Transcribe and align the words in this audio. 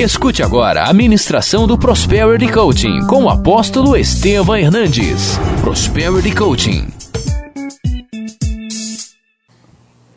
Escute 0.00 0.42
agora 0.42 0.84
a 0.88 0.94
ministração 0.94 1.66
do 1.66 1.76
Prosperity 1.76 2.50
Coaching 2.50 3.06
com 3.06 3.24
o 3.24 3.28
apóstolo 3.28 3.94
Estevam 3.94 4.56
Hernandes. 4.56 5.36
Prosperity 5.60 6.34
Coaching. 6.34 6.88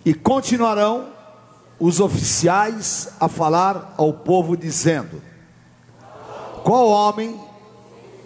E 0.05 0.13
continuarão 0.13 1.09
os 1.77 1.99
oficiais 1.99 3.09
a 3.19 3.27
falar 3.27 3.93
ao 3.97 4.13
povo, 4.13 4.55
dizendo: 4.55 5.21
Qual 6.63 6.87
homem 6.87 7.37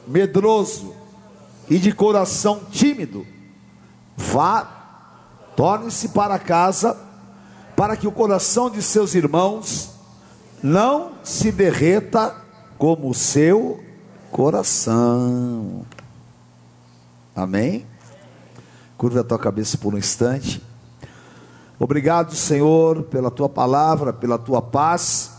medroso 0.06 0.94
e 1.68 1.80
de 1.80 1.92
coração 1.92 2.62
tímido, 2.70 3.26
vá, 4.16 4.62
torne-se 5.56 6.10
para 6.10 6.38
casa, 6.38 6.96
para 7.76 7.98
que 7.98 8.08
o 8.08 8.12
coração 8.12 8.70
de 8.70 8.84
seus 8.84 9.16
irmãos 9.16 9.97
não 10.62 11.14
se 11.24 11.52
derreta 11.52 12.36
como 12.78 13.10
o 13.10 13.14
seu 13.14 13.84
coração. 14.32 15.86
Amém? 17.36 17.86
Curva 18.98 19.22
a 19.22 19.24
tua 19.24 19.38
cabeça 19.38 19.78
por 19.78 19.94
um 19.94 19.98
instante. 19.98 20.62
Obrigado, 21.80 22.34
Senhor, 22.34 23.04
pela 23.04 23.30
tua 23.30 23.48
palavra, 23.48 24.12
pela 24.12 24.40
tua 24.40 24.62
paz. 24.62 25.32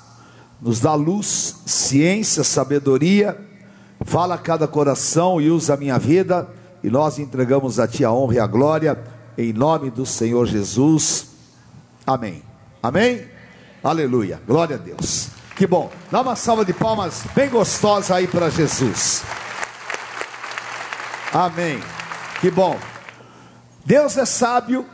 Nos 0.61 0.79
dá 0.81 0.95
luz, 0.95 1.57
ciência, 1.67 2.45
sabedoria. 2.45 3.37
Fala 4.05 4.37
a 4.37 4.39
cada 4.39 4.69
coração 4.69 5.41
e 5.41 5.51
usa 5.51 5.75
a 5.75 5.77
minha 5.77 5.99
vida. 5.99 6.49
E 6.83 6.89
nós 6.89 7.19
entregamos 7.19 7.81
a 7.81 7.89
ti 7.89 8.05
a 8.05 8.13
honra 8.13 8.35
e 8.35 8.39
a 8.39 8.47
glória, 8.47 9.03
em 9.37 9.53
nome 9.53 9.91
do 9.91 10.07
Senhor 10.07 10.47
Jesus. 10.47 11.31
Amém. 12.07 12.43
Amém? 12.81 13.38
Aleluia. 13.83 14.41
Glória 14.47 14.75
a 14.75 14.79
Deus. 14.79 15.29
Que 15.55 15.67
bom. 15.67 15.91
Dá 16.11 16.21
uma 16.21 16.35
salva 16.35 16.65
de 16.65 16.73
palmas 16.73 17.23
bem 17.35 17.49
gostosa 17.49 18.17
aí 18.17 18.27
para 18.27 18.51
Jesus. 18.51 19.23
Amém. 21.33 21.81
Que 22.41 22.51
bom. 22.51 22.79
Deus 23.85 24.17
é 24.17 24.25
sábio 24.25 24.85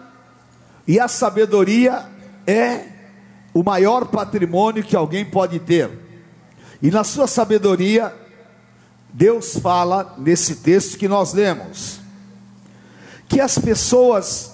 e 0.86 1.00
a 1.00 1.08
sabedoria 1.08 2.06
é 2.46 2.88
o 3.54 3.62
maior 3.62 4.06
patrimônio 4.06 4.84
que 4.84 4.94
alguém 4.94 5.24
pode 5.24 5.58
ter. 5.60 5.90
E 6.82 6.90
na 6.90 7.04
sua 7.04 7.26
sabedoria, 7.26 8.14
Deus 9.10 9.56
fala 9.58 10.14
nesse 10.18 10.56
texto 10.56 10.98
que 10.98 11.08
nós 11.08 11.32
lemos, 11.32 12.00
que 13.28 13.40
as 13.40 13.58
pessoas 13.58 14.52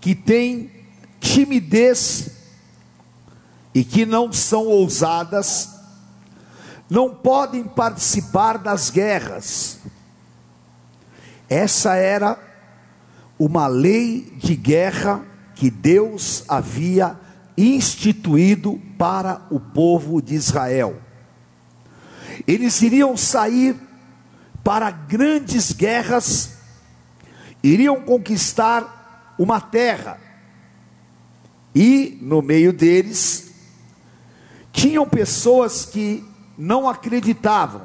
que 0.00 0.14
têm 0.14 0.70
timidez 1.18 2.39
e 3.74 3.84
que 3.84 4.04
não 4.04 4.32
são 4.32 4.66
ousadas, 4.66 5.70
não 6.88 7.14
podem 7.14 7.64
participar 7.64 8.58
das 8.58 8.90
guerras. 8.90 9.78
Essa 11.48 11.94
era 11.94 12.38
uma 13.38 13.66
lei 13.66 14.32
de 14.36 14.54
guerra 14.56 15.24
que 15.54 15.70
Deus 15.70 16.44
havia 16.48 17.18
instituído 17.56 18.80
para 18.98 19.46
o 19.50 19.60
povo 19.60 20.20
de 20.20 20.34
Israel. 20.34 21.00
Eles 22.46 22.80
iriam 22.82 23.16
sair 23.16 23.76
para 24.64 24.90
grandes 24.90 25.72
guerras, 25.72 26.54
iriam 27.62 28.00
conquistar 28.00 29.34
uma 29.38 29.60
terra, 29.60 30.18
e 31.74 32.18
no 32.20 32.42
meio 32.42 32.72
deles 32.72 33.49
tinham 34.72 35.06
pessoas 35.08 35.84
que 35.84 36.24
não 36.56 36.88
acreditavam, 36.88 37.82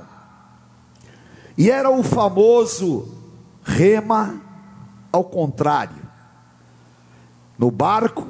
e 1.57 1.71
era 1.71 1.89
o 1.89 2.03
famoso 2.03 3.07
rema 3.63 4.41
ao 5.11 5.23
contrário. 5.23 6.03
No 7.57 7.71
barco, 7.71 8.27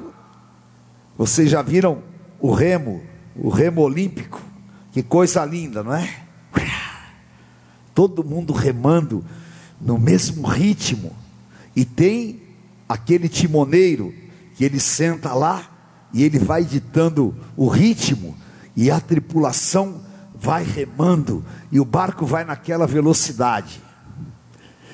vocês 1.18 1.50
já 1.50 1.60
viram 1.60 2.02
o 2.38 2.52
remo, 2.52 3.02
o 3.34 3.48
remo 3.48 3.80
olímpico? 3.80 4.40
Que 4.92 5.02
coisa 5.02 5.44
linda, 5.44 5.82
não 5.82 5.92
é? 5.94 6.22
Todo 7.92 8.22
mundo 8.22 8.52
remando 8.52 9.24
no 9.80 9.98
mesmo 9.98 10.46
ritmo, 10.46 11.12
e 11.74 11.84
tem 11.84 12.42
aquele 12.88 13.28
timoneiro 13.28 14.14
que 14.54 14.64
ele 14.64 14.78
senta 14.78 15.34
lá 15.34 15.64
e 16.12 16.22
ele 16.22 16.38
vai 16.38 16.64
ditando 16.64 17.34
o 17.56 17.68
ritmo 17.68 18.36
e 18.76 18.90
a 18.90 19.00
tripulação 19.00 20.02
vai 20.34 20.62
remando 20.62 21.44
e 21.72 21.80
o 21.80 21.84
barco 21.84 22.26
vai 22.26 22.44
naquela 22.44 22.86
velocidade. 22.86 23.82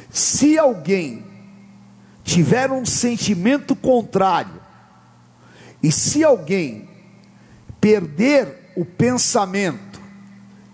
Se 0.09 0.57
alguém 0.57 1.27
tiver 2.23 2.71
um 2.71 2.87
sentimento 2.87 3.75
contrário, 3.75 4.61
e 5.83 5.91
se 5.91 6.23
alguém 6.23 6.89
perder 7.81 8.73
o 8.77 8.85
pensamento 8.85 10.01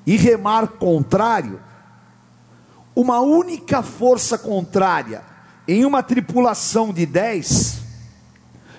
e 0.07 0.17
remar 0.17 0.67
contrário, 0.69 1.61
uma 2.95 3.21
única 3.21 3.83
força 3.83 4.37
contrária 4.37 5.23
em 5.67 5.85
uma 5.85 6.03
tripulação 6.03 6.93
de 6.93 7.07
dez 7.07 7.81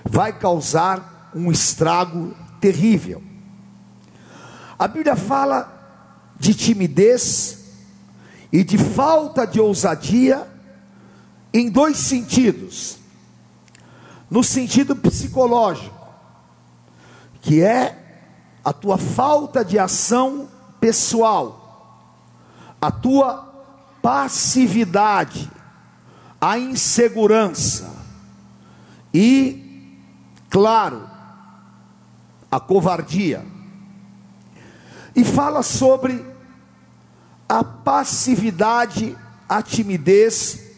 vai 0.06 0.38
causar 0.38 1.31
um 1.34 1.51
estrago 1.51 2.35
terrível. 2.59 3.28
A 4.79 4.88
Bíblia 4.88 5.17
fala 5.17 5.78
de 6.40 6.53
timidez 6.53 7.66
e 8.50 8.63
de 8.63 8.78
falta 8.78 9.45
de 9.45 9.59
ousadia 9.59 10.47
em 11.53 11.69
dois 11.69 11.97
sentidos. 11.97 12.97
No 14.31 14.41
sentido 14.41 14.95
psicológico, 14.95 16.07
que 17.41 17.62
é 17.62 18.23
a 18.63 18.72
tua 18.72 18.97
falta 18.97 19.66
de 19.66 19.78
ação 19.78 20.47
pessoal, 20.79 22.16
a 22.79 22.89
tua 22.89 23.50
passividade, 24.01 25.51
a 26.39 26.57
insegurança 26.57 27.94
e, 29.13 29.97
claro, 30.50 31.09
a 32.50 32.62
covardia 32.62 33.58
e 35.15 35.23
fala 35.23 35.63
sobre 35.63 36.25
a 37.47 37.63
passividade, 37.63 39.17
a 39.47 39.61
timidez 39.61 40.69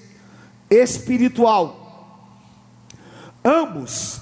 espiritual. 0.69 1.77
Ambos 3.43 4.21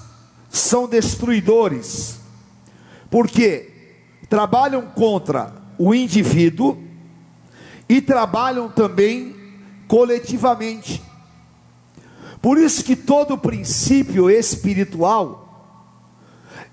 são 0.50 0.88
destruidores, 0.88 2.18
porque 3.08 3.70
trabalham 4.28 4.82
contra 4.82 5.54
o 5.78 5.94
indivíduo 5.94 6.82
e 7.88 8.00
trabalham 8.00 8.68
também 8.68 9.36
coletivamente. 9.86 11.02
Por 12.42 12.58
isso 12.58 12.82
que 12.82 12.96
todo 12.96 13.36
princípio 13.38 14.30
espiritual 14.30 15.46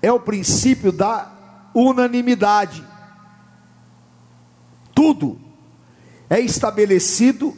é 0.00 0.10
o 0.10 0.18
princípio 0.18 0.90
da 0.90 1.30
unanimidade 1.74 2.87
tudo 4.98 5.38
é 6.28 6.40
estabelecido 6.40 7.56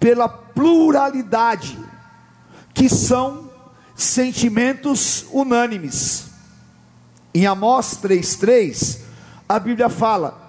pela 0.00 0.26
pluralidade, 0.26 1.78
que 2.72 2.88
são 2.88 3.50
sentimentos 3.94 5.26
unânimes. 5.30 6.30
Em 7.34 7.46
Amós 7.46 7.98
3,3, 8.02 9.00
a 9.46 9.58
Bíblia 9.58 9.90
fala 9.90 10.40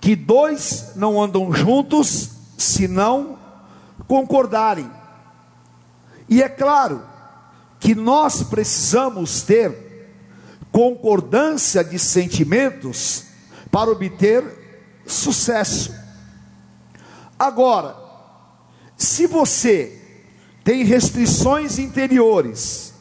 que 0.00 0.16
dois 0.16 0.92
não 0.96 1.22
andam 1.22 1.52
juntos 1.52 2.30
se 2.56 2.88
não 2.88 3.38
concordarem. 4.06 4.90
E 6.30 6.42
é 6.42 6.48
claro 6.48 7.02
que 7.78 7.94
nós 7.94 8.42
precisamos 8.42 9.42
ter 9.42 10.16
concordância 10.72 11.84
de 11.84 11.98
sentimentos 11.98 13.24
para 13.70 13.90
obter 13.90 14.57
sucesso. 15.08 15.94
Agora, 17.38 17.96
se 18.96 19.26
você 19.26 20.00
tem 20.62 20.84
restrições 20.84 21.78
interiores, 21.78 22.92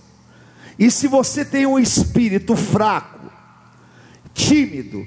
e 0.79 0.89
se 0.91 1.07
você 1.07 1.43
tem 1.43 1.65
um 1.65 1.77
espírito 1.77 2.55
fraco, 2.55 3.31
tímido, 4.33 5.05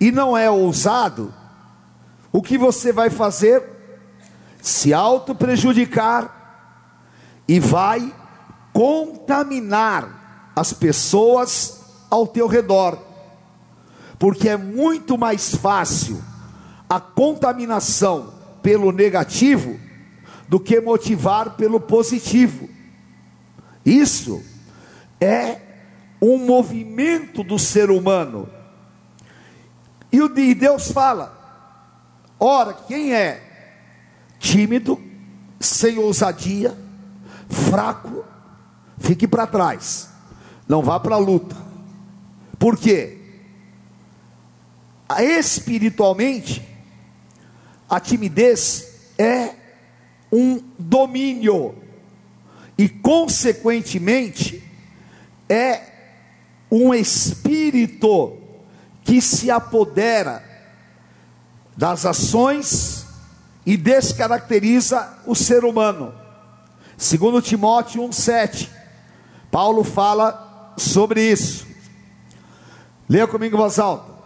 e 0.00 0.10
não 0.10 0.36
é 0.36 0.50
ousado, 0.50 1.32
o 2.32 2.42
que 2.42 2.56
você 2.56 2.92
vai 2.92 3.10
fazer? 3.10 3.62
Se 4.60 4.92
auto 4.92 5.34
prejudicar 5.34 6.38
e 7.46 7.58
vai 7.60 8.14
contaminar 8.72 10.52
as 10.54 10.72
pessoas 10.72 11.80
ao 12.10 12.26
teu 12.26 12.46
redor. 12.46 13.07
Porque 14.18 14.48
é 14.48 14.56
muito 14.56 15.16
mais 15.16 15.54
fácil 15.54 16.22
a 16.88 16.98
contaminação 16.98 18.34
pelo 18.62 18.90
negativo 18.90 19.78
do 20.48 20.58
que 20.58 20.80
motivar 20.80 21.56
pelo 21.56 21.78
positivo. 21.78 22.68
Isso 23.84 24.42
é 25.20 25.60
um 26.20 26.38
movimento 26.38 27.44
do 27.44 27.58
ser 27.58 27.90
humano. 27.90 28.48
E 30.10 30.20
o 30.20 30.28
de 30.28 30.54
Deus 30.54 30.90
fala: 30.90 31.36
ora, 32.40 32.72
quem 32.72 33.14
é 33.14 33.42
tímido, 34.38 35.00
sem 35.60 35.98
ousadia, 35.98 36.76
fraco, 37.48 38.24
fique 38.98 39.28
para 39.28 39.46
trás, 39.46 40.08
não 40.66 40.82
vá 40.82 40.98
para 40.98 41.14
a 41.14 41.18
luta. 41.18 41.56
Por 42.58 42.76
quê? 42.76 43.17
Espiritualmente, 45.16 46.62
a 47.88 47.98
timidez 47.98 49.12
é 49.16 49.54
um 50.30 50.62
domínio, 50.78 51.74
e 52.76 52.88
consequentemente, 52.88 54.62
é 55.48 55.82
um 56.70 56.92
espírito 56.92 58.36
que 59.02 59.22
se 59.22 59.50
apodera 59.50 60.44
das 61.74 62.04
ações 62.04 63.06
e 63.64 63.76
descaracteriza 63.76 65.18
o 65.26 65.34
ser 65.34 65.64
humano. 65.64 66.14
Segundo 66.96 67.40
Timóteo 67.40 68.02
1:7, 68.02 68.68
Paulo 69.50 69.82
fala 69.82 70.74
sobre 70.76 71.22
isso. 71.22 71.66
Leia 73.08 73.26
comigo 73.26 73.56
voz 73.56 73.78
alta. 73.78 74.17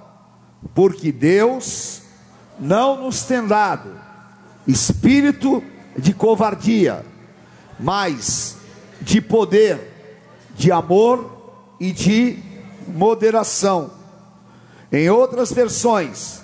Porque 0.74 1.12
Deus 1.12 2.02
não 2.58 3.02
nos 3.02 3.22
tem 3.24 3.46
dado 3.46 4.00
espírito 4.66 5.62
de 5.96 6.14
covardia, 6.14 7.04
mas 7.78 8.56
de 9.00 9.20
poder, 9.20 9.90
de 10.56 10.70
amor 10.70 11.74
e 11.80 11.92
de 11.92 12.38
moderação. 12.86 13.90
Em 14.90 15.08
outras 15.10 15.52
versões, 15.52 16.42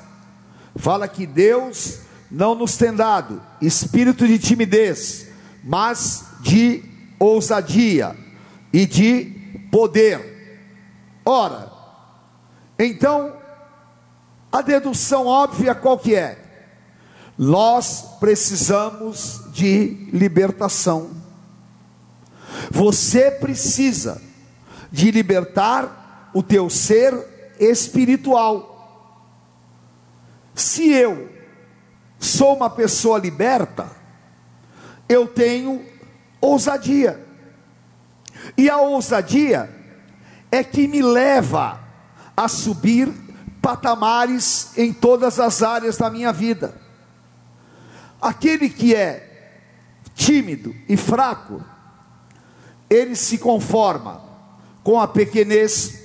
fala 0.76 1.06
que 1.06 1.26
Deus 1.26 2.00
não 2.30 2.54
nos 2.54 2.76
tem 2.76 2.94
dado 2.94 3.40
espírito 3.60 4.26
de 4.26 4.38
timidez, 4.38 5.28
mas 5.62 6.24
de 6.40 6.82
ousadia 7.18 8.16
e 8.72 8.86
de 8.86 9.32
poder. 9.70 10.36
Ora, 11.24 11.70
então, 12.78 13.37
a 14.50 14.62
dedução 14.62 15.26
óbvia 15.26 15.74
qual 15.74 15.98
que 15.98 16.14
é? 16.14 16.38
Nós 17.36 18.16
precisamos 18.18 19.42
de 19.52 20.08
libertação. 20.12 21.10
Você 22.70 23.30
precisa 23.30 24.20
de 24.90 25.10
libertar 25.10 26.30
o 26.34 26.42
teu 26.42 26.68
ser 26.68 27.14
espiritual. 27.60 28.74
Se 30.54 30.90
eu 30.90 31.30
sou 32.18 32.56
uma 32.56 32.70
pessoa 32.70 33.18
liberta, 33.18 33.88
eu 35.08 35.26
tenho 35.26 35.84
ousadia. 36.40 37.24
E 38.56 38.68
a 38.68 38.78
ousadia 38.78 39.70
é 40.50 40.64
que 40.64 40.88
me 40.88 41.02
leva 41.02 41.78
a 42.36 42.48
subir 42.48 43.12
patamares 43.68 44.70
em 44.78 44.94
todas 44.94 45.38
as 45.38 45.62
áreas 45.62 45.98
da 45.98 46.08
minha 46.08 46.32
vida. 46.32 46.74
Aquele 48.18 48.70
que 48.70 48.94
é 48.94 49.60
tímido 50.14 50.74
e 50.88 50.96
fraco, 50.96 51.62
ele 52.88 53.14
se 53.14 53.36
conforma 53.36 54.22
com 54.82 54.98
a 54.98 55.06
pequenez 55.06 55.98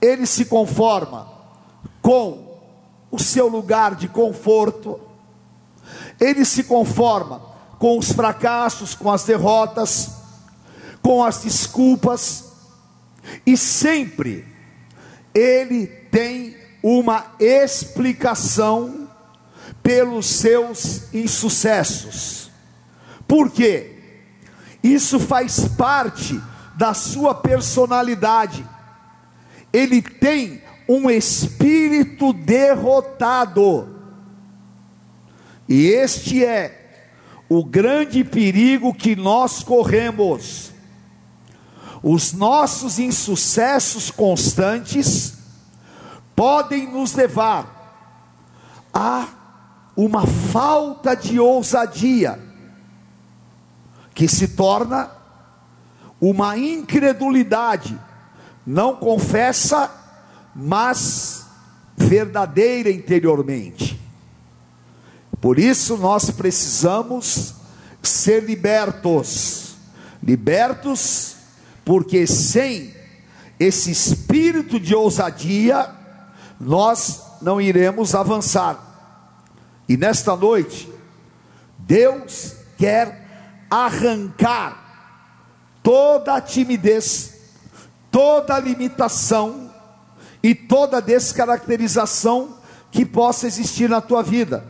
ele 0.00 0.26
se 0.26 0.44
conforma 0.44 1.28
com 2.00 2.60
o 3.10 3.18
seu 3.18 3.48
lugar 3.48 3.96
de 3.96 4.08
conforto, 4.08 5.00
ele 6.20 6.44
se 6.44 6.64
conforma 6.64 7.42
com 7.78 7.98
os 7.98 8.12
fracassos, 8.12 8.94
com 8.94 9.10
as 9.10 9.24
derrotas, 9.24 10.10
com 11.02 11.24
as 11.24 11.42
desculpas, 11.42 12.44
e 13.44 13.56
sempre 13.56 14.46
ele 15.34 15.86
tem 16.16 16.56
uma 16.82 17.34
explicação 17.38 19.08
pelos 19.82 20.26
seus 20.26 21.12
insucessos. 21.12 22.50
Por 23.26 23.50
quê? 23.50 23.98
Isso 24.82 25.18
faz 25.18 25.66
parte 25.68 26.40
da 26.76 26.94
sua 26.94 27.34
personalidade 27.34 28.64
ele 29.76 30.00
tem 30.00 30.62
um 30.88 31.10
espírito 31.10 32.32
derrotado. 32.32 33.94
E 35.68 35.88
este 35.88 36.42
é 36.42 37.02
o 37.46 37.62
grande 37.62 38.24
perigo 38.24 38.94
que 38.94 39.14
nós 39.14 39.62
corremos. 39.62 40.72
Os 42.02 42.32
nossos 42.32 42.98
insucessos 42.98 44.10
constantes 44.10 45.35
podem 46.36 46.86
nos 46.92 47.14
levar 47.14 47.74
a 48.94 49.26
uma 49.96 50.26
falta 50.26 51.16
de 51.16 51.40
ousadia, 51.40 52.38
que 54.14 54.28
se 54.28 54.48
torna 54.48 55.10
uma 56.20 56.56
incredulidade 56.56 57.98
não 58.66 58.96
confessa, 58.96 59.88
mas 60.54 61.46
verdadeira 61.96 62.90
interiormente. 62.90 63.98
Por 65.40 65.58
isso 65.58 65.96
nós 65.96 66.30
precisamos 66.30 67.54
ser 68.02 68.42
libertos. 68.42 69.76
Libertos, 70.20 71.36
porque 71.84 72.26
sem 72.26 72.92
esse 73.60 73.92
espírito 73.92 74.80
de 74.80 74.94
ousadia, 74.94 75.88
nós 76.60 77.22
não 77.40 77.60
iremos 77.60 78.14
avançar. 78.14 78.82
E 79.88 79.96
nesta 79.96 80.34
noite, 80.34 80.92
Deus 81.78 82.54
quer 82.76 83.66
arrancar 83.70 84.84
toda 85.82 86.34
a 86.34 86.40
timidez 86.40 87.36
toda 88.16 88.58
limitação 88.58 89.70
e 90.42 90.54
toda 90.54 91.02
descaracterização 91.02 92.56
que 92.90 93.04
possa 93.04 93.46
existir 93.46 93.90
na 93.90 94.00
tua 94.00 94.22
vida, 94.22 94.64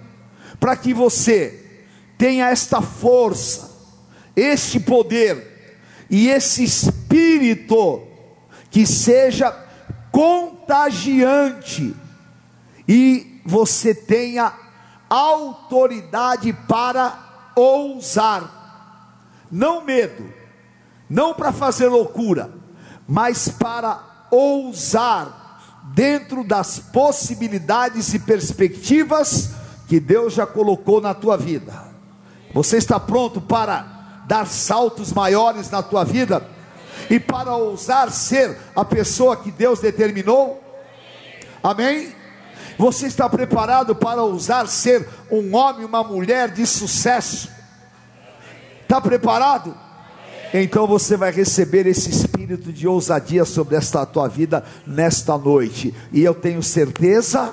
para 0.59 0.75
que 0.75 0.93
você 0.93 1.85
tenha 2.19 2.49
esta 2.49 2.83
força, 2.83 3.71
este 4.35 4.81
poder 4.81 5.79
e 6.11 6.29
esse 6.29 6.65
espírito 6.65 8.03
que 8.69 8.85
seja 8.85 9.53
contagiante 10.67 11.95
e 12.89 13.41
você 13.47 13.95
tenha 13.95 14.53
autoridade 15.09 16.53
para 16.69 17.53
ousar, 17.55 19.47
não 19.51 19.85
medo, 19.85 20.29
não 21.09 21.33
para 21.33 21.53
fazer 21.53 21.87
loucura, 21.87 22.51
mas 23.07 23.49
para 23.49 24.27
ousar 24.31 25.85
dentro 25.95 26.43
das 26.43 26.81
possibilidades 26.81 28.13
e 28.13 28.19
perspectivas 28.19 29.53
que 29.87 30.01
Deus 30.01 30.35
já 30.35 30.45
colocou 30.45 31.01
na 31.01 31.15
tua 31.15 31.37
vida. 31.37 31.73
Você 32.53 32.77
está 32.77 32.99
pronto 32.99 33.41
para 33.41 34.25
dar 34.27 34.49
saltos 34.49 35.13
maiores 35.13 35.71
na 35.71 35.81
tua 35.81 36.03
vida 36.03 36.56
e 37.11 37.19
para 37.21 37.55
ousar 37.55 38.11
ser 38.11 38.57
a 38.75 38.85
pessoa 38.85 39.37
que 39.37 39.51
Deus 39.51 39.81
determinou? 39.81 40.63
Amém? 41.63 42.15
Você 42.79 43.07
está 43.07 43.29
preparado 43.29 43.95
para 43.95 44.23
ousar 44.23 44.69
ser 44.69 45.09
um 45.31 45.55
homem, 45.55 45.85
uma 45.85 46.05
mulher 46.05 46.51
de 46.51 46.67
sucesso? 46.67 47.49
Está 48.83 49.01
preparado? 49.01 49.75
Então 50.53 50.87
você 50.87 51.17
vai 51.17 51.33
receber 51.33 51.87
esse 51.87 52.11
espírito 52.11 52.73
de 52.73 52.87
ousadia 52.87 53.45
sobre 53.45 53.77
esta 53.77 54.07
tua 54.07 54.29
vida 54.29 54.65
nesta 54.87 55.37
noite. 55.37 55.93
E 56.13 56.23
eu 56.23 56.35
tenho 56.35 56.63
certeza 56.63 57.53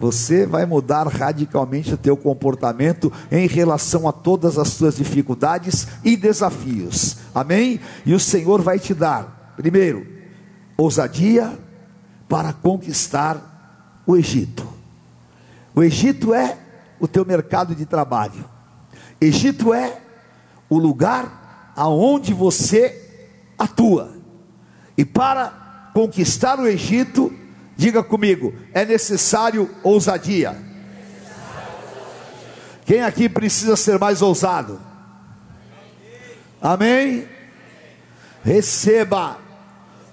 você 0.00 0.46
vai 0.46 0.64
mudar 0.64 1.06
radicalmente 1.06 1.92
o 1.92 1.98
teu 1.98 2.16
comportamento 2.16 3.12
em 3.30 3.46
relação 3.46 4.08
a 4.08 4.12
todas 4.12 4.58
as 4.58 4.74
tuas 4.74 4.96
dificuldades 4.96 5.86
e 6.02 6.16
desafios. 6.16 7.18
Amém? 7.34 7.78
E 8.06 8.14
o 8.14 8.18
Senhor 8.18 8.62
vai 8.62 8.78
te 8.78 8.94
dar, 8.94 9.52
primeiro, 9.58 10.06
ousadia 10.74 11.52
para 12.26 12.54
conquistar 12.54 14.02
o 14.06 14.16
Egito. 14.16 14.66
O 15.74 15.82
Egito 15.82 16.32
é 16.32 16.56
o 16.98 17.06
teu 17.06 17.26
mercado 17.26 17.74
de 17.74 17.84
trabalho. 17.84 18.44
Egito 19.20 19.74
é 19.74 19.98
o 20.70 20.78
lugar 20.78 21.72
aonde 21.76 22.32
você 22.32 23.06
atua. 23.58 24.12
E 24.96 25.04
para 25.04 25.90
conquistar 25.92 26.58
o 26.58 26.66
Egito, 26.66 27.30
diga 27.80 28.02
comigo, 28.02 28.54
é 28.74 28.84
necessário 28.84 29.70
ousadia. 29.82 30.54
Quem 32.84 33.00
aqui 33.00 33.26
precisa 33.26 33.74
ser 33.74 33.98
mais 33.98 34.20
ousado? 34.20 34.78
Amém? 36.60 37.26
Receba 38.44 39.38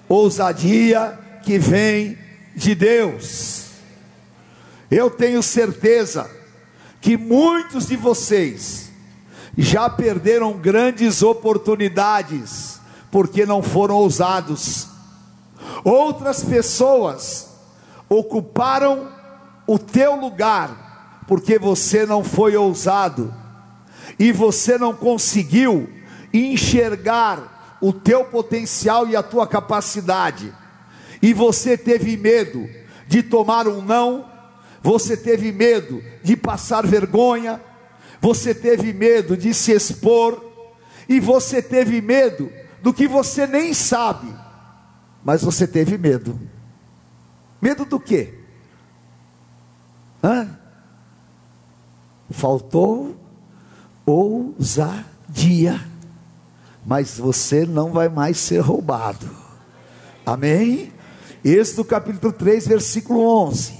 ousadia 0.08 1.18
que 1.42 1.58
vem 1.58 2.16
de 2.56 2.74
Deus. 2.74 3.66
Eu 4.90 5.10
tenho 5.10 5.42
certeza 5.42 6.30
que 7.02 7.18
muitos 7.18 7.86
de 7.86 7.96
vocês 7.96 8.90
já 9.58 9.90
perderam 9.90 10.54
grandes 10.54 11.22
oportunidades 11.22 12.80
porque 13.10 13.44
não 13.44 13.62
foram 13.62 13.96
ousados. 13.96 14.88
Outras 15.84 16.42
pessoas 16.42 17.47
ocuparam 18.08 19.10
o 19.66 19.78
teu 19.78 20.16
lugar 20.16 21.24
porque 21.26 21.58
você 21.58 22.06
não 22.06 22.24
foi 22.24 22.56
ousado 22.56 23.34
e 24.18 24.32
você 24.32 24.78
não 24.78 24.94
conseguiu 24.94 25.88
enxergar 26.32 27.78
o 27.80 27.92
teu 27.92 28.24
potencial 28.24 29.06
e 29.06 29.14
a 29.14 29.22
tua 29.22 29.46
capacidade. 29.46 30.52
E 31.20 31.32
você 31.34 31.76
teve 31.76 32.16
medo 32.16 32.68
de 33.06 33.22
tomar 33.22 33.68
um 33.68 33.82
não, 33.82 34.26
você 34.82 35.16
teve 35.16 35.52
medo 35.52 36.02
de 36.22 36.36
passar 36.36 36.86
vergonha, 36.86 37.60
você 38.20 38.54
teve 38.54 38.92
medo 38.92 39.36
de 39.36 39.52
se 39.52 39.72
expor, 39.72 40.44
e 41.08 41.20
você 41.20 41.62
teve 41.62 42.00
medo 42.00 42.50
do 42.82 42.92
que 42.92 43.08
você 43.08 43.46
nem 43.46 43.72
sabe, 43.72 44.32
mas 45.24 45.42
você 45.42 45.66
teve 45.66 45.96
medo. 45.96 46.38
Medo 47.60 47.84
do 47.84 47.98
quê? 47.98 48.34
Hã? 50.22 50.58
Faltou 52.30 53.16
ousadia, 54.04 55.80
mas 56.84 57.18
você 57.18 57.66
não 57.66 57.92
vai 57.92 58.08
mais 58.08 58.38
ser 58.38 58.60
roubado. 58.60 59.28
Amém? 60.24 60.92
Êxodo 61.44 61.84
capítulo 61.84 62.32
3, 62.32 62.66
versículo 62.68 63.20
11. 63.46 63.78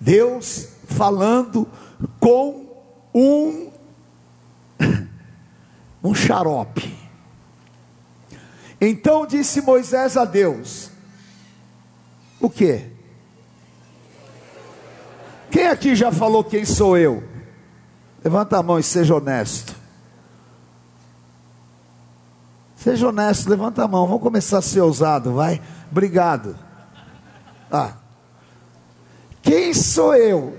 Deus 0.00 0.68
falando 0.86 1.66
com 2.20 2.66
um 3.14 3.70
um 6.02 6.14
xarope. 6.14 6.96
Então 8.80 9.26
disse 9.26 9.60
Moisés 9.60 10.16
a 10.16 10.24
Deus: 10.24 10.90
O 12.40 12.48
que? 12.48 12.98
Quem 15.50 15.66
aqui 15.66 15.96
já 15.96 16.12
falou 16.12 16.44
quem 16.44 16.64
sou 16.64 16.96
eu? 16.96 17.22
Levanta 18.22 18.58
a 18.58 18.62
mão 18.62 18.78
e 18.78 18.82
seja 18.82 19.14
honesto. 19.14 19.74
Seja 22.76 23.08
honesto, 23.08 23.48
levanta 23.48 23.82
a 23.82 23.88
mão. 23.88 24.06
Vamos 24.06 24.22
começar 24.22 24.58
a 24.58 24.62
ser 24.62 24.80
ousado, 24.80 25.34
vai. 25.34 25.60
Obrigado. 25.90 26.56
Ah. 27.70 27.92
Quem 29.42 29.72
sou 29.74 30.14
eu 30.14 30.56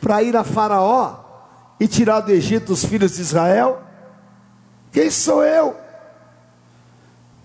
para 0.00 0.22
ir 0.22 0.36
a 0.36 0.44
Faraó 0.44 1.16
e 1.80 1.88
tirar 1.88 2.20
do 2.20 2.30
Egito 2.30 2.72
os 2.72 2.84
filhos 2.84 3.16
de 3.16 3.22
Israel? 3.22 3.82
Quem 4.92 5.10
sou 5.10 5.42
eu? 5.42 5.76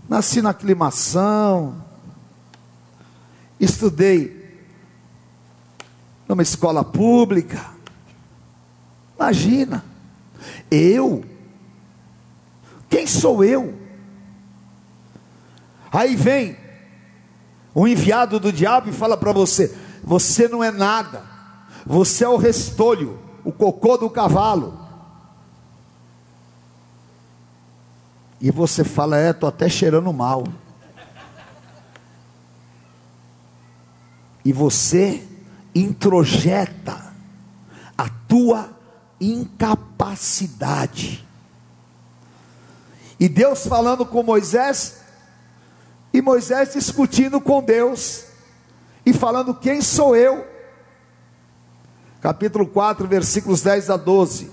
Nasci 0.07 0.41
na 0.41 0.49
aclimação, 0.51 1.83
estudei 3.59 4.39
numa 6.27 6.43
escola 6.43 6.83
pública. 6.83 7.71
Imagina, 9.15 9.83
eu? 10.69 11.25
Quem 12.89 13.05
sou 13.05 13.43
eu? 13.43 13.77
Aí 15.91 16.15
vem 16.15 16.55
o 17.73 17.87
enviado 17.87 18.39
do 18.39 18.53
diabo 18.53 18.89
e 18.89 18.93
fala 18.93 19.17
para 19.17 19.31
você: 19.31 19.75
você 20.03 20.47
não 20.47 20.63
é 20.63 20.71
nada, 20.71 21.23
você 21.85 22.23
é 22.23 22.29
o 22.29 22.37
restolho, 22.37 23.19
o 23.43 23.51
cocô 23.51 23.97
do 23.97 24.09
cavalo. 24.09 24.79
E 28.39 28.51
você 28.51 28.83
fala: 28.83 29.17
é, 29.17 29.31
estou 29.31 29.49
até 29.49 29.67
cheirando 29.67 30.11
mal. 30.13 30.43
E 34.49 34.51
você 34.51 35.23
introjeta 35.75 37.13
a 37.95 38.09
tua 38.27 38.75
incapacidade. 39.21 41.23
E 43.19 43.29
Deus 43.29 43.67
falando 43.67 44.07
com 44.07 44.23
Moisés, 44.23 45.01
e 46.11 46.19
Moisés 46.19 46.73
discutindo 46.73 47.39
com 47.39 47.61
Deus, 47.61 48.23
e 49.05 49.13
falando: 49.13 49.53
Quem 49.53 49.83
sou 49.83 50.15
eu? 50.15 50.43
Capítulo 52.19 52.65
4, 52.65 53.07
versículos 53.07 53.61
10 53.61 53.91
a 53.91 53.97
12. 53.97 54.49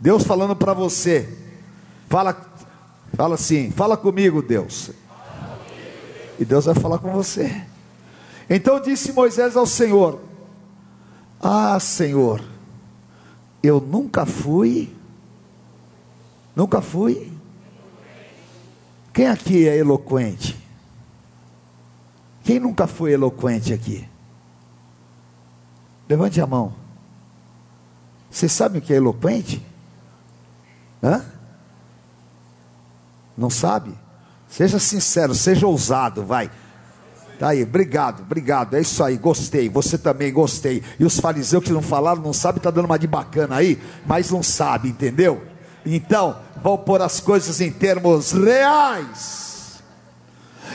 Deus 0.00 0.24
falando 0.24 0.56
para 0.56 0.74
você. 0.74 1.32
Fala, 2.08 2.36
fala 3.14 3.36
assim: 3.36 3.70
Fala 3.70 3.96
comigo, 3.96 4.42
Deus. 4.42 4.90
E 6.36 6.44
Deus 6.44 6.64
vai 6.64 6.74
falar 6.74 6.98
com 6.98 7.12
você. 7.12 7.75
Então 8.48 8.80
disse 8.80 9.12
Moisés 9.12 9.56
ao 9.56 9.66
Senhor: 9.66 10.20
Ah, 11.40 11.78
Senhor, 11.80 12.42
eu 13.62 13.80
nunca 13.80 14.24
fui, 14.24 14.94
nunca 16.54 16.80
fui. 16.80 17.32
Quem 19.12 19.28
aqui 19.28 19.66
é 19.66 19.76
eloquente? 19.76 20.56
Quem 22.44 22.60
nunca 22.60 22.86
foi 22.86 23.12
eloquente 23.12 23.72
aqui? 23.72 24.06
Levante 26.08 26.40
a 26.40 26.46
mão. 26.46 26.74
Você 28.30 28.48
sabe 28.48 28.78
o 28.78 28.82
que 28.82 28.92
é 28.92 28.96
eloquente? 28.96 29.64
Hã? 31.02 31.24
Não 33.36 33.50
sabe? 33.50 33.92
Seja 34.48 34.78
sincero, 34.78 35.34
seja 35.34 35.66
ousado, 35.66 36.24
vai. 36.24 36.50
Tá 37.38 37.48
aí, 37.48 37.62
obrigado, 37.62 38.20
obrigado. 38.20 38.74
É 38.74 38.80
isso 38.80 39.04
aí, 39.04 39.18
gostei. 39.18 39.68
Você 39.68 39.98
também 39.98 40.32
gostei. 40.32 40.82
E 40.98 41.04
os 41.04 41.20
fariseus 41.20 41.62
que 41.62 41.72
não 41.72 41.82
falaram, 41.82 42.22
não 42.22 42.32
sabem, 42.32 42.62
tá 42.62 42.70
dando 42.70 42.86
uma 42.86 42.98
de 42.98 43.06
bacana 43.06 43.56
aí, 43.56 43.80
mas 44.06 44.30
não 44.30 44.42
sabe, 44.42 44.88
entendeu? 44.88 45.42
Então, 45.84 46.38
vão 46.62 46.78
pôr 46.78 47.02
as 47.02 47.20
coisas 47.20 47.60
em 47.60 47.70
termos 47.70 48.32
reais. 48.32 49.82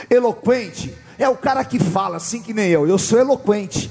Eloquente 0.08 0.96
é 1.18 1.28
o 1.28 1.36
cara 1.36 1.64
que 1.64 1.78
fala 1.78 2.16
assim 2.16 2.40
que 2.40 2.54
nem 2.54 2.68
eu. 2.68 2.86
Eu 2.86 2.98
sou 2.98 3.18
eloquente. 3.18 3.90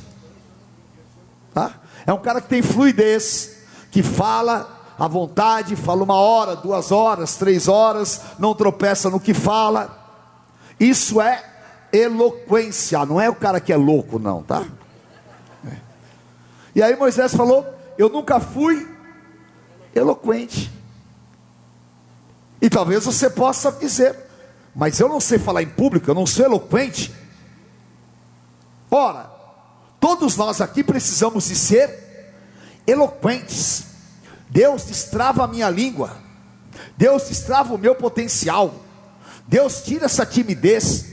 Tá? 1.54 1.74
É 2.06 2.14
um 2.14 2.20
cara 2.20 2.40
que 2.40 2.48
tem 2.48 2.62
fluidez, 2.62 3.58
que 3.92 4.02
fala 4.02 4.80
à 4.98 5.08
vontade, 5.08 5.76
fala 5.76 6.04
uma 6.04 6.16
hora, 6.16 6.56
duas 6.56 6.92
horas, 6.92 7.36
três 7.36 7.68
horas, 7.68 8.22
não 8.40 8.56
tropeça 8.56 9.10
no 9.10 9.20
que 9.20 9.34
fala. 9.34 9.98
Isso 10.80 11.22
é 11.22 11.51
eloquência, 11.92 13.06
não 13.06 13.20
é 13.20 13.30
o 13.30 13.36
cara 13.36 13.60
que 13.60 13.74
é 13.74 13.78
louco, 13.78 14.18
não, 14.18 14.44
tá? 14.44 14.66
É. 15.66 15.76
E 16.76 16.84
aí 16.84 16.96
Moisés 16.96 17.34
falou: 17.34 17.66
Eu 17.98 18.10
nunca 18.10 18.40
fui 18.40 18.88
eloquente. 19.94 20.72
E 22.62 22.70
talvez 22.70 23.06
você 23.06 23.30
possa 23.30 23.72
dizer, 23.72 24.16
mas 24.76 25.00
eu 25.00 25.10
não 25.10 25.20
sei 25.20 25.40
falar 25.40 25.64
em 25.64 25.70
público, 25.70 26.10
eu 26.10 26.14
não 26.14 26.28
sou 26.28 26.46
eloquente. 26.46 27.14
Ora, 28.90 29.30
todos 30.00 30.38
nós 30.38 30.62
aqui 30.62 30.84
precisamos 30.84 31.48
de 31.48 31.56
ser 31.56 32.34
eloquentes. 32.86 33.86
Deus 34.50 34.84
destrava 34.84 35.44
a 35.44 35.48
minha 35.48 35.70
língua, 35.70 36.16
Deus 36.98 37.30
destrava 37.30 37.74
o 37.74 37.78
meu 37.78 37.96
potencial, 37.96 38.76
Deus 39.48 39.82
tira 39.82 40.06
essa 40.06 40.26
timidez, 40.26 41.06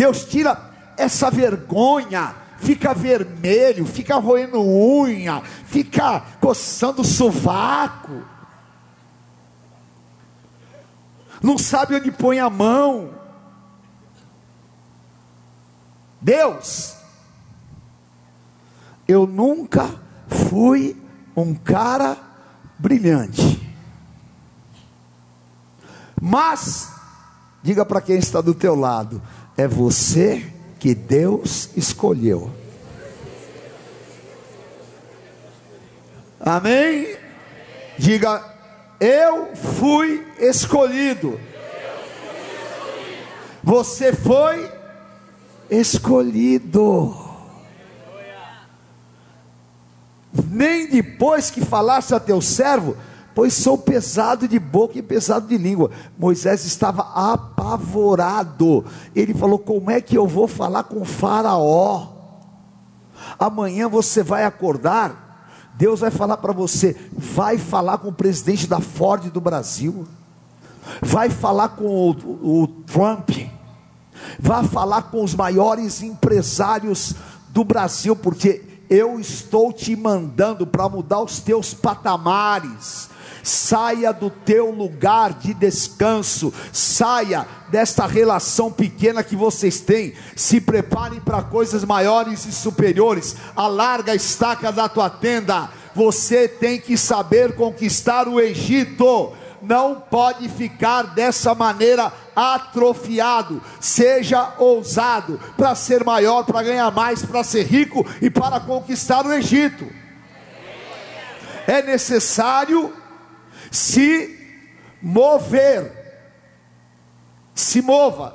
Deus 0.00 0.24
tira 0.24 0.58
essa 0.96 1.30
vergonha, 1.30 2.34
fica 2.58 2.94
vermelho, 2.94 3.84
fica 3.84 4.16
roendo 4.16 4.60
unha, 4.60 5.42
fica 5.66 6.20
coçando 6.40 7.02
o 7.02 7.04
sovaco 7.04 8.30
não 11.42 11.56
sabe 11.56 11.94
onde 11.94 12.10
põe 12.10 12.38
a 12.38 12.50
mão. 12.50 13.14
Deus, 16.20 16.96
eu 19.08 19.26
nunca 19.26 19.88
fui 20.28 21.00
um 21.34 21.54
cara 21.54 22.16
brilhante. 22.78 23.58
Mas, 26.20 26.92
diga 27.62 27.86
para 27.86 28.02
quem 28.02 28.18
está 28.18 28.42
do 28.42 28.54
teu 28.54 28.74
lado, 28.74 29.22
é 29.60 29.68
você 29.68 30.42
que 30.78 30.94
Deus 30.94 31.68
escolheu. 31.76 32.50
Amém? 36.40 37.14
Diga, 37.98 38.42
eu 38.98 39.54
fui 39.54 40.26
escolhido. 40.38 41.38
Você 43.62 44.14
foi 44.14 44.72
escolhido. 45.70 47.14
Nem 50.48 50.88
depois 50.88 51.50
que 51.50 51.60
falaste 51.60 52.14
a 52.14 52.20
teu 52.20 52.40
servo, 52.40 52.96
pois 53.34 53.54
sou 53.54 53.78
pesado 53.78 54.46
de 54.46 54.58
boca 54.58 54.98
e 54.98 55.02
pesado 55.02 55.46
de 55.46 55.56
língua. 55.56 55.90
Moisés 56.18 56.64
estava 56.64 57.02
apavorado. 57.14 58.84
Ele 59.14 59.34
falou: 59.34 59.58
Como 59.58 59.90
é 59.90 60.00
que 60.00 60.16
eu 60.16 60.26
vou 60.26 60.48
falar 60.48 60.84
com 60.84 61.04
Faraó? 61.04 62.08
Amanhã 63.38 63.88
você 63.88 64.22
vai 64.22 64.44
acordar. 64.44 65.28
Deus 65.74 66.00
vai 66.00 66.10
falar 66.10 66.36
para 66.36 66.52
você, 66.52 66.94
vai 67.10 67.56
falar 67.56 67.96
com 67.98 68.08
o 68.08 68.12
presidente 68.12 68.66
da 68.66 68.80
Ford 68.80 69.30
do 69.30 69.40
Brasil, 69.40 70.06
vai 71.00 71.30
falar 71.30 71.70
com 71.70 71.86
o, 71.86 72.62
o 72.62 72.66
Trump, 72.66 73.30
vai 74.38 74.62
falar 74.64 75.04
com 75.04 75.24
os 75.24 75.34
maiores 75.34 76.02
empresários 76.02 77.14
do 77.48 77.64
Brasil, 77.64 78.14
porque 78.14 78.62
eu 78.90 79.18
estou 79.18 79.72
te 79.72 79.96
mandando 79.96 80.66
para 80.66 80.86
mudar 80.86 81.22
os 81.22 81.40
teus 81.40 81.72
patamares, 81.72 83.08
saia 83.42 84.12
do 84.12 84.30
teu 84.30 84.70
lugar 84.70 85.34
de 85.34 85.54
descanso, 85.54 86.52
saia 86.72 87.46
desta 87.68 88.06
relação 88.06 88.70
pequena 88.70 89.22
que 89.22 89.36
vocês 89.36 89.80
têm, 89.80 90.14
se 90.34 90.60
preparem 90.60 91.20
para 91.20 91.42
coisas 91.42 91.84
maiores 91.84 92.46
e 92.46 92.52
superiores, 92.52 93.36
alarga 93.54 94.12
a 94.12 94.16
estaca 94.16 94.72
da 94.72 94.88
tua 94.88 95.08
tenda, 95.08 95.70
você 95.94 96.48
tem 96.48 96.80
que 96.80 96.96
saber 96.96 97.54
conquistar 97.54 98.28
o 98.28 98.40
Egito, 98.40 99.32
não 99.62 100.00
pode 100.00 100.48
ficar 100.48 101.02
dessa 101.02 101.54
maneira 101.54 102.12
atrofiado, 102.34 103.62
seja 103.78 104.54
ousado 104.58 105.38
para 105.56 105.74
ser 105.74 106.04
maior, 106.04 106.44
para 106.44 106.62
ganhar 106.62 106.90
mais, 106.90 107.24
para 107.24 107.44
ser 107.44 107.64
rico 107.64 108.06
e 108.22 108.30
para 108.30 108.60
conquistar 108.60 109.26
o 109.26 109.32
Egito. 109.32 109.86
É 111.66 111.82
necessário 111.82 112.92
se 113.70 114.38
mover, 115.00 115.92
se 117.54 117.80
mova, 117.80 118.34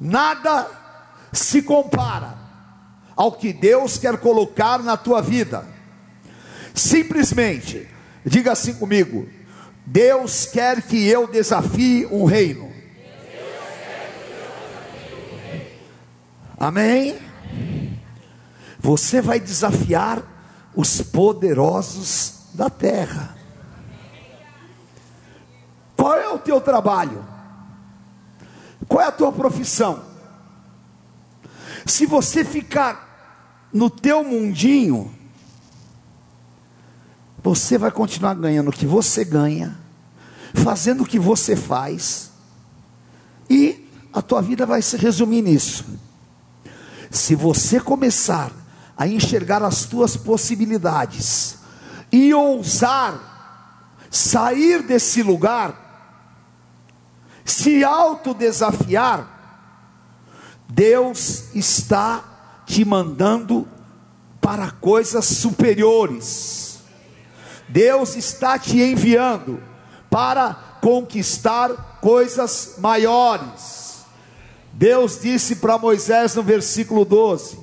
nada 0.00 0.66
se 1.32 1.62
compara 1.62 2.38
ao 3.14 3.32
que 3.32 3.52
Deus 3.52 3.98
quer 3.98 4.18
colocar 4.18 4.78
na 4.78 4.96
tua 4.96 5.20
vida. 5.20 5.66
Simplesmente, 6.74 7.88
diga 8.24 8.52
assim 8.52 8.74
comigo: 8.74 9.28
Deus 9.84 10.46
quer 10.46 10.82
que 10.82 11.06
eu 11.06 11.26
desafie 11.26 12.06
um 12.06 12.24
reino. 12.24 12.72
Amém? 16.58 17.16
Você 18.78 19.20
vai 19.20 19.38
desafiar 19.38 20.22
os 20.74 21.00
poderosos 21.00 22.48
da 22.54 22.68
terra. 22.68 23.37
Qual 25.98 26.14
é 26.14 26.28
o 26.28 26.38
teu 26.38 26.60
trabalho? 26.60 27.24
Qual 28.86 29.02
é 29.02 29.08
a 29.08 29.12
tua 29.12 29.32
profissão? 29.32 30.00
Se 31.84 32.06
você 32.06 32.44
ficar 32.44 33.68
no 33.72 33.90
teu 33.90 34.22
mundinho, 34.22 35.12
você 37.42 37.76
vai 37.76 37.90
continuar 37.90 38.34
ganhando 38.34 38.68
o 38.68 38.72
que 38.72 38.86
você 38.86 39.24
ganha, 39.24 39.76
fazendo 40.54 41.02
o 41.02 41.06
que 41.06 41.18
você 41.18 41.56
faz, 41.56 42.30
e 43.50 43.90
a 44.12 44.22
tua 44.22 44.40
vida 44.40 44.64
vai 44.64 44.80
se 44.80 44.96
resumir 44.96 45.42
nisso. 45.42 45.84
Se 47.10 47.34
você 47.34 47.80
começar 47.80 48.52
a 48.96 49.08
enxergar 49.08 49.64
as 49.64 49.84
tuas 49.84 50.16
possibilidades 50.16 51.58
e 52.12 52.32
ousar 52.32 54.06
sair 54.10 54.82
desse 54.82 55.22
lugar, 55.24 55.87
se 57.50 57.82
autodesafiar, 57.84 59.38
Deus 60.68 61.54
está 61.54 62.62
te 62.66 62.84
mandando 62.84 63.66
para 64.40 64.70
coisas 64.70 65.24
superiores. 65.24 66.80
Deus 67.68 68.16
está 68.16 68.58
te 68.58 68.80
enviando 68.82 69.62
para 70.10 70.78
conquistar 70.80 71.98
coisas 72.00 72.76
maiores. 72.78 74.04
Deus 74.72 75.20
disse 75.20 75.56
para 75.56 75.78
Moisés 75.78 76.34
no 76.34 76.42
versículo 76.42 77.04
12: 77.04 77.58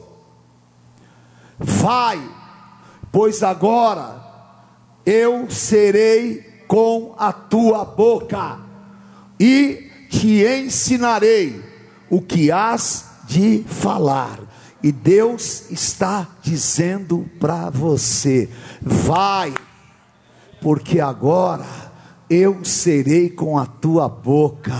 Vai, 1.57 2.19
pois 3.11 3.41
agora 3.41 4.21
eu 5.05 5.49
serei 5.49 6.63
com 6.67 7.15
a 7.17 7.31
tua 7.31 7.85
boca 7.85 8.64
e 9.39 9.91
te 10.09 10.45
ensinarei 10.45 11.61
o 12.09 12.21
que 12.21 12.51
has 12.51 13.05
de 13.27 13.63
falar. 13.67 14.39
E 14.81 14.91
Deus 14.91 15.71
está 15.71 16.27
dizendo 16.41 17.29
para 17.39 17.69
você: 17.69 18.49
vai, 18.81 19.53
porque 20.61 20.99
agora 20.99 21.84
eu 22.29 22.63
serei 22.63 23.29
com 23.29 23.57
a 23.57 23.65
tua 23.65 24.09
boca, 24.09 24.73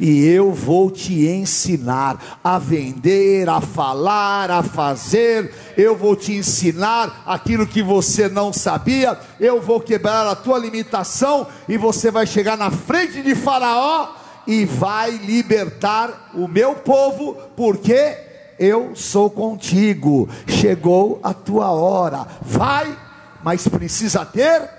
e 0.00 0.24
eu 0.26 0.52
vou 0.52 0.90
te 0.90 1.26
ensinar 1.28 2.40
a 2.42 2.58
vender, 2.58 3.48
a 3.48 3.60
falar, 3.60 4.50
a 4.50 4.62
fazer, 4.62 5.52
eu 5.76 5.96
vou 5.96 6.16
te 6.16 6.32
ensinar 6.32 7.22
aquilo 7.24 7.66
que 7.66 7.82
você 7.82 8.28
não 8.28 8.52
sabia, 8.52 9.18
eu 9.38 9.60
vou 9.60 9.80
quebrar 9.80 10.26
a 10.26 10.34
tua 10.34 10.58
limitação, 10.58 11.46
e 11.68 11.76
você 11.76 12.10
vai 12.10 12.26
chegar 12.26 12.56
na 12.56 12.70
frente 12.70 13.22
de 13.22 13.34
Faraó 13.34 14.14
e 14.46 14.64
vai 14.64 15.10
libertar 15.10 16.30
o 16.34 16.48
meu 16.48 16.74
povo, 16.74 17.36
porque 17.54 18.16
eu 18.58 18.96
sou 18.96 19.30
contigo, 19.30 20.28
chegou 20.48 21.20
a 21.22 21.32
tua 21.32 21.70
hora, 21.70 22.26
vai, 22.40 22.96
mas 23.44 23.68
precisa 23.68 24.24
ter 24.24 24.77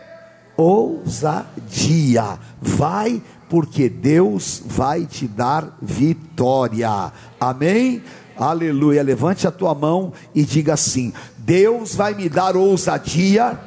ousadia. 0.60 2.38
Vai, 2.62 3.24
porque 3.48 3.88
Deus 3.88 4.62
vai 4.66 5.06
te 5.06 5.26
dar 5.26 5.78
vitória. 5.82 7.14
Amém? 7.40 8.04
Aleluia. 8.38 9.02
Levante 9.02 9.48
a 9.48 9.52
tua 9.52 9.74
mão 9.74 10.12
e 10.36 10.44
diga 10.44 10.74
assim: 10.74 11.14
Deus 11.38 11.96
vai 11.96 12.14
me 12.14 12.28
dar 12.28 12.58
ousadia 12.58 13.58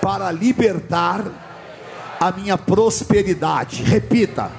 para 0.00 0.32
libertar 0.32 2.16
a 2.18 2.32
minha 2.32 2.56
prosperidade. 2.56 3.82
Repita. 3.82 4.50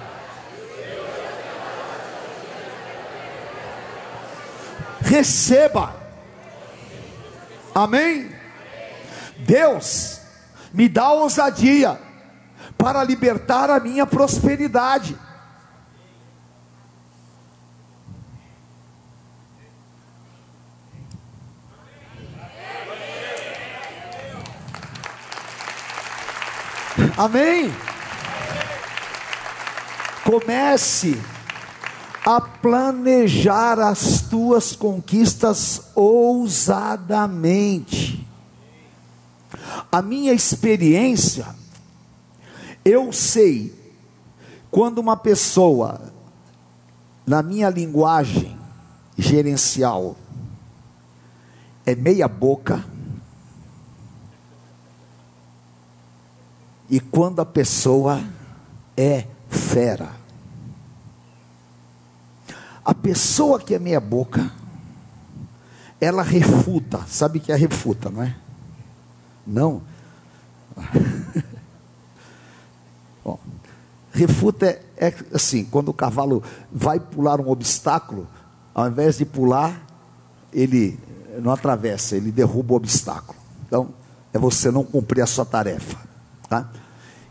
Receba. 5.01 5.95
Amém? 7.73 8.29
Deus 9.39 10.18
me 10.73 10.87
dá 10.87 11.11
ousadia 11.11 11.99
para 12.77 13.03
libertar 13.03 13.69
a 13.69 13.79
minha 13.79 14.05
prosperidade. 14.05 15.17
Amém? 27.17 27.73
Comece 30.23 31.19
a 32.25 32.39
planejar 32.39 33.79
as 33.79 34.21
tuas 34.21 34.75
conquistas 34.75 35.91
ousadamente. 35.95 38.28
A 39.91 40.01
minha 40.01 40.33
experiência, 40.33 41.47
eu 42.85 43.11
sei 43.11 43.73
quando 44.69 44.99
uma 44.99 45.17
pessoa, 45.17 46.13
na 47.25 47.41
minha 47.41 47.69
linguagem, 47.69 48.57
gerencial 49.17 50.15
é 51.85 51.95
meia 51.95 52.27
boca. 52.27 52.85
E 56.89 56.99
quando 56.99 57.39
a 57.39 57.45
pessoa 57.45 58.23
é 58.95 59.25
fera. 59.49 60.11
A 62.83 62.93
pessoa 62.93 63.59
que 63.59 63.75
é 63.75 63.79
meia 63.79 63.99
boca, 63.99 64.51
ela 65.99 66.23
refuta. 66.23 67.05
Sabe 67.07 67.39
que 67.39 67.51
é 67.51 67.55
refuta, 67.55 68.09
não 68.09 68.23
é? 68.23 68.35
Não. 69.49 69.81
Bom, 73.25 73.39
refuta 74.11 74.67
é, 74.67 74.83
é 74.95 75.13
assim, 75.33 75.65
quando 75.65 75.89
o 75.89 75.93
cavalo 75.93 76.43
vai 76.71 76.99
pular 76.99 77.41
um 77.41 77.49
obstáculo, 77.49 78.27
ao 78.75 78.87
invés 78.87 79.17
de 79.17 79.25
pular, 79.25 79.81
ele 80.53 80.99
não 81.41 81.51
atravessa, 81.51 82.15
ele 82.15 82.31
derruba 82.31 82.73
o 82.73 82.77
obstáculo. 82.77 83.39
Então, 83.65 83.89
é 84.31 84.37
você 84.37 84.69
não 84.69 84.83
cumprir 84.83 85.23
a 85.23 85.27
sua 85.27 85.45
tarefa. 85.45 85.97
Tá? 86.47 86.69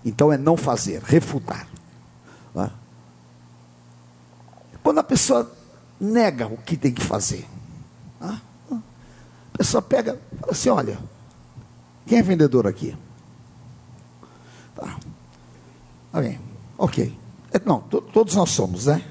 Então, 0.05 0.33
é 0.33 0.37
não 0.37 0.57
fazer, 0.57 1.01
refutar. 1.03 1.69
Tá? 2.53 2.73
Quando 4.83 4.99
a 4.99 5.05
pessoa 5.05 5.51
nega 6.01 6.47
o 6.47 6.57
que 6.57 6.77
tem 6.77 6.93
que 6.93 7.05
fazer, 7.05 7.47
tá? 8.19 8.41
a 8.73 9.59
pessoa 9.59 9.83
pega 9.83 10.19
e 10.33 10.37
fala 10.37 10.53
assim: 10.53 10.69
olha, 10.69 10.99
quem 12.09 12.19
é 12.19 12.23
vendedor 12.23 12.67
aqui? 12.67 12.97
Tá. 14.75 14.99
Alguém? 16.11 16.41
Ok. 16.79 17.15
É, 17.53 17.61
não, 17.65 17.83
todos 17.83 18.35
nós 18.35 18.49
somos, 18.51 18.87
né? 18.87 19.05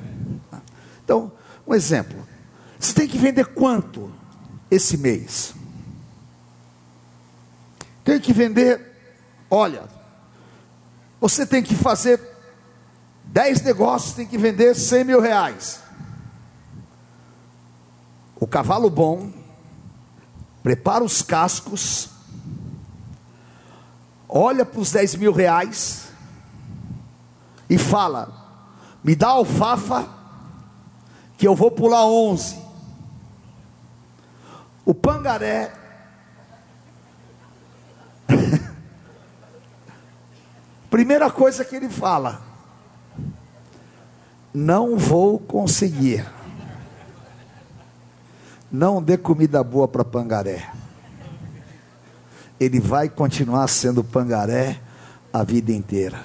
Então, 1.04 1.32
um 1.68 1.76
exemplo. 1.76 2.28
Você 2.80 2.94
tem 2.94 3.08
que 3.08 3.20
vender 3.20 3.46
quanto 3.46 4.12
esse 4.72 4.98
mês? 4.98 5.54
Tem 8.04 8.20
que 8.20 8.34
vender, 8.34 8.82
olha, 9.50 9.84
você 11.22 11.46
tem 11.46 11.62
que 11.62 11.76
fazer 11.76 12.20
10 13.26 13.62
negócios, 13.62 14.14
tem 14.14 14.26
que 14.26 14.40
vender 14.40 14.74
100 14.74 15.04
mil 15.04 15.22
reais. 15.22 15.82
O 18.36 18.48
cavalo 18.48 18.90
bom, 18.90 19.32
prepara 20.64 21.04
os 21.04 21.22
cascos, 21.22 22.17
olha 24.28 24.66
para 24.66 24.80
os 24.80 24.92
10 24.92 25.16
mil 25.16 25.32
reais 25.32 26.08
e 27.70 27.78
fala: 27.78 28.38
me 29.04 29.16
dá 29.16 29.30
alfafa 29.30 30.08
que 31.38 31.48
eu 31.48 31.56
vou 31.56 31.72
pular 31.72 32.06
11. 32.06 32.58
O 34.86 34.94
pangaré. 34.94 35.72
Primeira 40.90 41.30
coisa 41.32 41.64
que 41.64 41.76
ele 41.76 41.90
fala: 41.90 42.42
Não 44.54 44.98
vou 44.98 45.40
conseguir. 45.40 46.26
Não 48.70 49.02
dê 49.02 49.18
comida 49.18 49.64
boa 49.64 49.88
para 49.88 50.04
pangaré. 50.04 50.70
Ele 52.60 52.80
vai 52.80 53.10
continuar 53.10 53.68
sendo 53.68 54.04
pangaré 54.04 54.80
a 55.32 55.44
vida 55.44 55.72
inteira. 55.72 56.20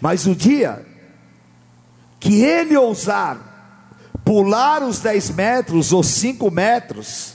Mas 0.00 0.26
o 0.26 0.34
dia 0.34 0.86
que 2.20 2.42
ele 2.42 2.76
ousar 2.76 3.48
pular 4.24 4.82
os 4.82 5.00
10 5.00 5.30
metros 5.30 5.92
ou 5.92 6.02
5 6.02 6.50
metros, 6.50 7.34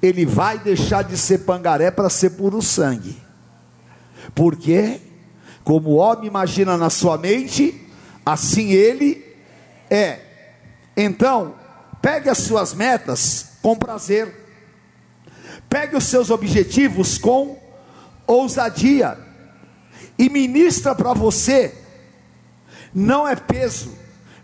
ele 0.00 0.24
vai 0.24 0.58
deixar 0.58 1.04
de 1.04 1.18
ser 1.18 1.40
pangaré 1.40 1.90
para 1.90 2.08
ser 2.08 2.30
puro 2.30 2.62
sangue. 2.62 3.20
Porque, 4.34 5.00
como 5.62 5.90
o 5.90 5.96
homem 5.96 6.28
imagina 6.28 6.76
na 6.78 6.88
sua 6.88 7.18
mente, 7.18 7.88
assim 8.24 8.70
ele 8.70 9.22
é. 9.90 10.20
Então, 10.96 11.54
pegue 12.00 12.30
as 12.30 12.38
suas 12.38 12.72
metas 12.72 13.48
com 13.60 13.76
prazer, 13.76 14.39
pegue 15.70 15.96
os 15.96 16.04
seus 16.04 16.28
objetivos 16.28 17.16
com 17.16 17.58
ousadia, 18.26 19.16
e 20.18 20.28
ministra 20.28 20.94
para 20.94 21.14
você 21.14 21.74
não 22.94 23.26
é 23.26 23.34
peso, 23.34 23.96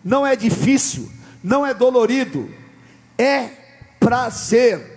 não 0.03 0.27
é 0.27 0.35
difícil, 0.35 1.11
não 1.43 1.67
é 1.67 1.75
dolorido, 1.75 2.49
é 3.19 3.51
prazer. 4.01 4.95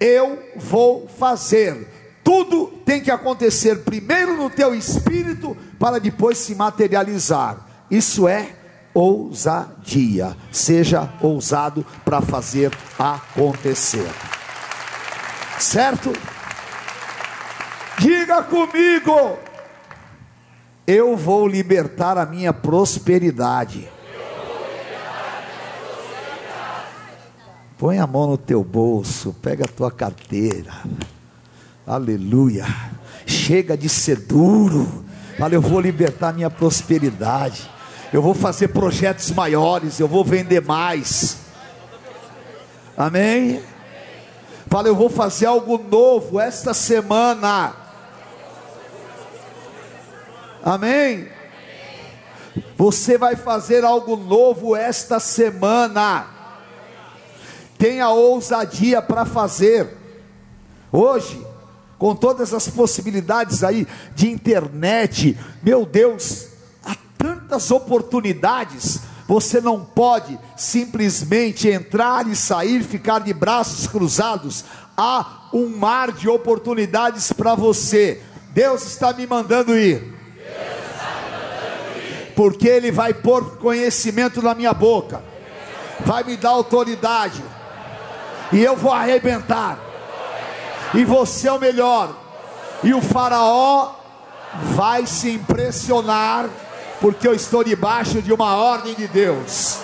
Eu 0.00 0.42
vou 0.56 1.08
fazer. 1.08 1.86
Tudo 2.24 2.68
tem 2.84 3.00
que 3.00 3.10
acontecer 3.10 3.80
primeiro 3.80 4.36
no 4.36 4.48
teu 4.48 4.74
espírito 4.74 5.56
para 5.78 5.98
depois 5.98 6.38
se 6.38 6.54
materializar. 6.54 7.66
Isso 7.90 8.26
é 8.26 8.48
ousadia. 8.94 10.36
Seja 10.50 11.12
ousado 11.20 11.84
para 12.04 12.20
fazer 12.20 12.72
acontecer. 12.98 14.31
Certo? 15.62 16.12
Diga 17.98 18.42
comigo 18.42 19.38
eu 20.86 21.16
vou 21.16 21.46
libertar 21.46 22.18
a 22.18 22.26
minha 22.26 22.52
prosperidade. 22.52 23.88
Põe 27.78 27.98
a 27.98 28.06
mão 28.06 28.26
no 28.28 28.36
teu 28.36 28.62
bolso, 28.62 29.34
pega 29.40 29.64
a 29.64 29.68
tua 29.68 29.90
carteira. 29.90 30.72
Aleluia. 31.86 32.66
Chega 33.24 33.76
de 33.76 33.88
ser 33.88 34.16
duro. 34.16 35.04
Fala, 35.38 35.54
eu 35.54 35.62
vou 35.62 35.80
libertar 35.80 36.32
minha 36.32 36.50
prosperidade. 36.50 37.70
Eu 38.12 38.20
vou 38.20 38.34
fazer 38.34 38.68
projetos 38.68 39.30
maiores, 39.30 39.98
eu 39.98 40.06
vou 40.06 40.24
vender 40.24 40.60
mais. 40.60 41.38
Amém? 42.96 43.62
Fala, 44.72 44.88
eu 44.88 44.96
vou 44.96 45.10
fazer 45.10 45.44
algo 45.44 45.76
novo 45.76 46.40
esta 46.40 46.72
semana. 46.72 47.76
Amém? 50.64 51.28
Você 52.78 53.18
vai 53.18 53.36
fazer 53.36 53.84
algo 53.84 54.16
novo 54.16 54.74
esta 54.74 55.20
semana. 55.20 56.26
Tenha 57.76 58.08
ousadia 58.08 59.02
para 59.02 59.26
fazer. 59.26 59.94
Hoje, 60.90 61.46
com 61.98 62.16
todas 62.16 62.54
as 62.54 62.66
possibilidades 62.66 63.62
aí 63.62 63.86
de 64.14 64.30
internet, 64.30 65.38
meu 65.62 65.84
Deus, 65.84 66.48
há 66.82 66.96
tantas 67.18 67.70
oportunidades. 67.70 69.02
Você 69.32 69.62
não 69.62 69.82
pode 69.82 70.38
simplesmente 70.54 71.66
entrar 71.66 72.26
e 72.28 72.36
sair, 72.36 72.82
ficar 72.82 73.20
de 73.20 73.32
braços 73.32 73.86
cruzados. 73.86 74.62
Há 74.94 75.48
um 75.54 75.68
mar 75.70 76.12
de 76.12 76.28
oportunidades 76.28 77.32
para 77.32 77.54
você. 77.54 78.20
Deus 78.50 78.84
está 78.84 79.10
me 79.14 79.26
mandando 79.26 79.74
ir. 79.74 80.14
Porque 82.36 82.68
Ele 82.68 82.92
vai 82.92 83.14
pôr 83.14 83.56
conhecimento 83.56 84.42
na 84.42 84.54
minha 84.54 84.74
boca, 84.74 85.24
vai 86.04 86.22
me 86.24 86.36
dar 86.36 86.50
autoridade, 86.50 87.42
e 88.52 88.62
eu 88.62 88.76
vou 88.76 88.92
arrebentar, 88.92 89.78
e 90.92 91.06
você 91.06 91.48
é 91.48 91.52
o 91.52 91.58
melhor, 91.58 92.14
e 92.84 92.92
o 92.92 93.00
Faraó 93.00 93.94
vai 94.74 95.06
se 95.06 95.30
impressionar, 95.30 96.50
porque 97.02 97.26
eu 97.26 97.34
estou 97.34 97.64
debaixo 97.64 98.22
de 98.22 98.32
uma 98.32 98.54
ordem 98.54 98.94
de 98.94 99.08
Deus, 99.08 99.80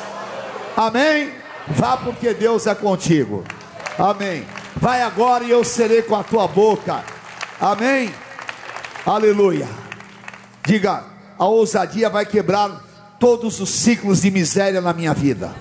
amém? 0.76 1.32
Vá 1.66 1.96
porque 1.96 2.32
Deus 2.32 2.64
é 2.68 2.76
contigo, 2.76 3.42
amém. 3.98 4.46
Vai 4.76 5.02
agora 5.02 5.42
e 5.42 5.50
eu 5.50 5.64
serei 5.64 6.00
com 6.00 6.14
a 6.14 6.22
tua 6.22 6.46
boca, 6.46 7.04
amém? 7.60 8.14
Aleluia. 9.04 9.68
Diga, 10.64 11.02
a 11.36 11.44
ousadia 11.44 12.08
vai 12.08 12.24
quebrar 12.24 12.84
todos 13.18 13.58
os 13.58 13.68
ciclos 13.68 14.20
de 14.20 14.30
miséria 14.30 14.80
na 14.80 14.92
minha 14.92 15.12
vida. 15.12 15.52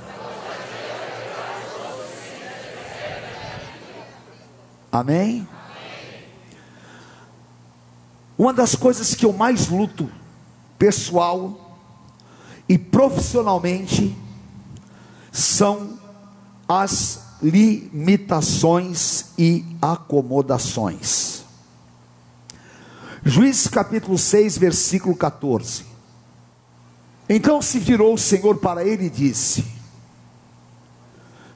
Amém? 4.92 5.48
Uma 8.38 8.54
das 8.54 8.76
coisas 8.76 9.16
que 9.16 9.26
eu 9.26 9.34
mais 9.34 9.70
luto, 9.70 10.08
pessoal 10.78 11.80
e 12.68 12.78
profissionalmente, 12.78 14.16
são 15.32 15.98
as 16.68 17.22
limitações 17.42 19.28
e 19.38 19.66
acomodações. 19.82 21.44
Juízes 23.24 23.68
capítulo 23.68 24.18
6, 24.18 24.58
versículo 24.58 25.16
14. 25.16 25.86
Então 27.30 27.62
se 27.62 27.78
virou 27.80 28.14
o 28.14 28.18
Senhor 28.18 28.58
para 28.58 28.86
ele 28.86 29.06
e 29.06 29.10
disse: 29.10 29.66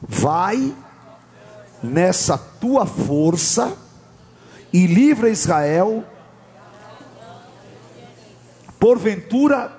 Vai 0.01 0.75
nessa 1.81 2.37
tua 2.37 2.85
força 2.85 3.75
e 4.73 4.85
livra 4.85 5.29
Israel. 5.29 6.03
Porventura 8.81 9.71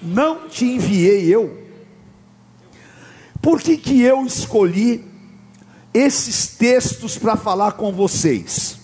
não 0.00 0.48
te 0.48 0.64
enviei 0.64 1.26
eu. 1.26 1.60
Por 3.42 3.60
que, 3.60 3.76
que 3.76 4.00
eu 4.00 4.24
escolhi 4.24 5.04
esses 5.92 6.46
textos 6.46 7.18
para 7.18 7.34
falar 7.34 7.72
com 7.72 7.92
vocês? 7.92 8.78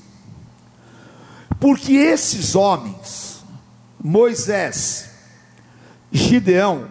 Porque 1.60 1.92
esses 1.92 2.56
homens, 2.56 3.44
Moisés, 4.02 5.08
Gideão, 6.10 6.88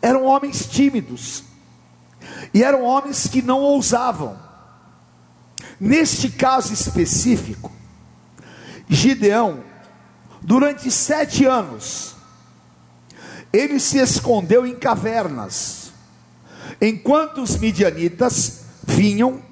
eram 0.00 0.24
homens 0.24 0.64
tímidos, 0.64 1.44
e 2.54 2.64
eram 2.64 2.82
homens 2.82 3.26
que 3.26 3.42
não 3.42 3.60
ousavam. 3.60 4.38
Neste 5.78 6.30
caso 6.30 6.72
específico, 6.72 7.70
Gideão, 8.88 9.70
durante 10.42 10.90
sete 10.90 11.44
anos, 11.44 12.16
ele 13.52 13.78
se 13.78 13.98
escondeu 13.98 14.66
em 14.66 14.74
cavernas, 14.74 15.92
enquanto 16.80 17.42
os 17.42 17.56
midianitas 17.56 18.64
vinham 18.82 19.42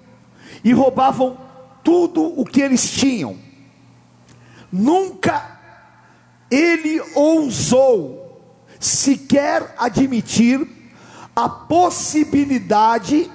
e 0.64 0.72
roubavam 0.72 1.38
tudo 1.82 2.22
o 2.38 2.44
que 2.44 2.60
eles 2.60 2.90
tinham. 2.90 3.38
Nunca 4.72 5.58
ele 6.50 7.00
ousou 7.14 8.20
sequer 8.78 9.74
admitir 9.78 10.66
a 11.36 11.48
possibilidade 11.48 13.30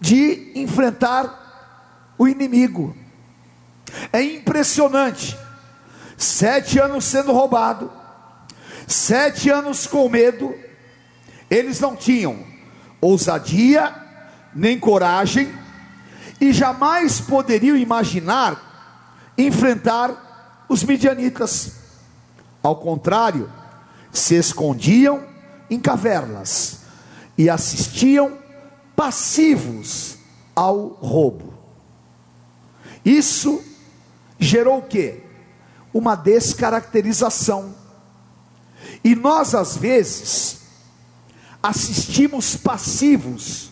de 0.00 0.52
enfrentar 0.54 2.14
o 2.16 2.26
inimigo. 2.26 2.96
É 4.12 4.22
impressionante. 4.22 5.36
Sete 6.16 6.78
anos 6.78 7.04
sendo 7.04 7.32
roubado, 7.32 7.90
sete 8.86 9.50
anos 9.50 9.86
com 9.86 10.08
medo, 10.08 10.54
eles 11.50 11.80
não 11.80 11.96
tinham 11.96 12.44
ousadia, 13.00 13.94
nem 14.54 14.78
coragem, 14.78 15.52
e 16.40 16.52
jamais 16.52 17.20
poderiam 17.20 17.76
imaginar 17.76 19.32
enfrentar 19.36 20.64
os 20.68 20.82
midianitas. 20.84 21.72
Ao 22.62 22.76
contrário, 22.76 23.50
se 24.12 24.36
escondiam 24.36 25.24
em 25.68 25.80
cavernas 25.80 26.80
e 27.36 27.48
assistiam 27.50 28.38
passivos 28.94 30.16
ao 30.54 30.88
roubo. 30.88 31.54
Isso 33.04 33.62
gerou 34.38 34.78
o 34.78 34.82
que? 34.82 35.22
Uma 35.92 36.14
descaracterização. 36.14 37.74
E 39.04 39.14
nós, 39.14 39.54
às 39.54 39.76
vezes, 39.76 40.62
assistimos 41.62 42.56
passivos, 42.56 43.70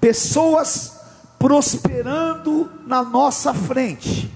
pessoas 0.00 0.92
prosperando 1.38 2.70
na 2.86 3.02
nossa 3.02 3.54
frente. 3.54 4.32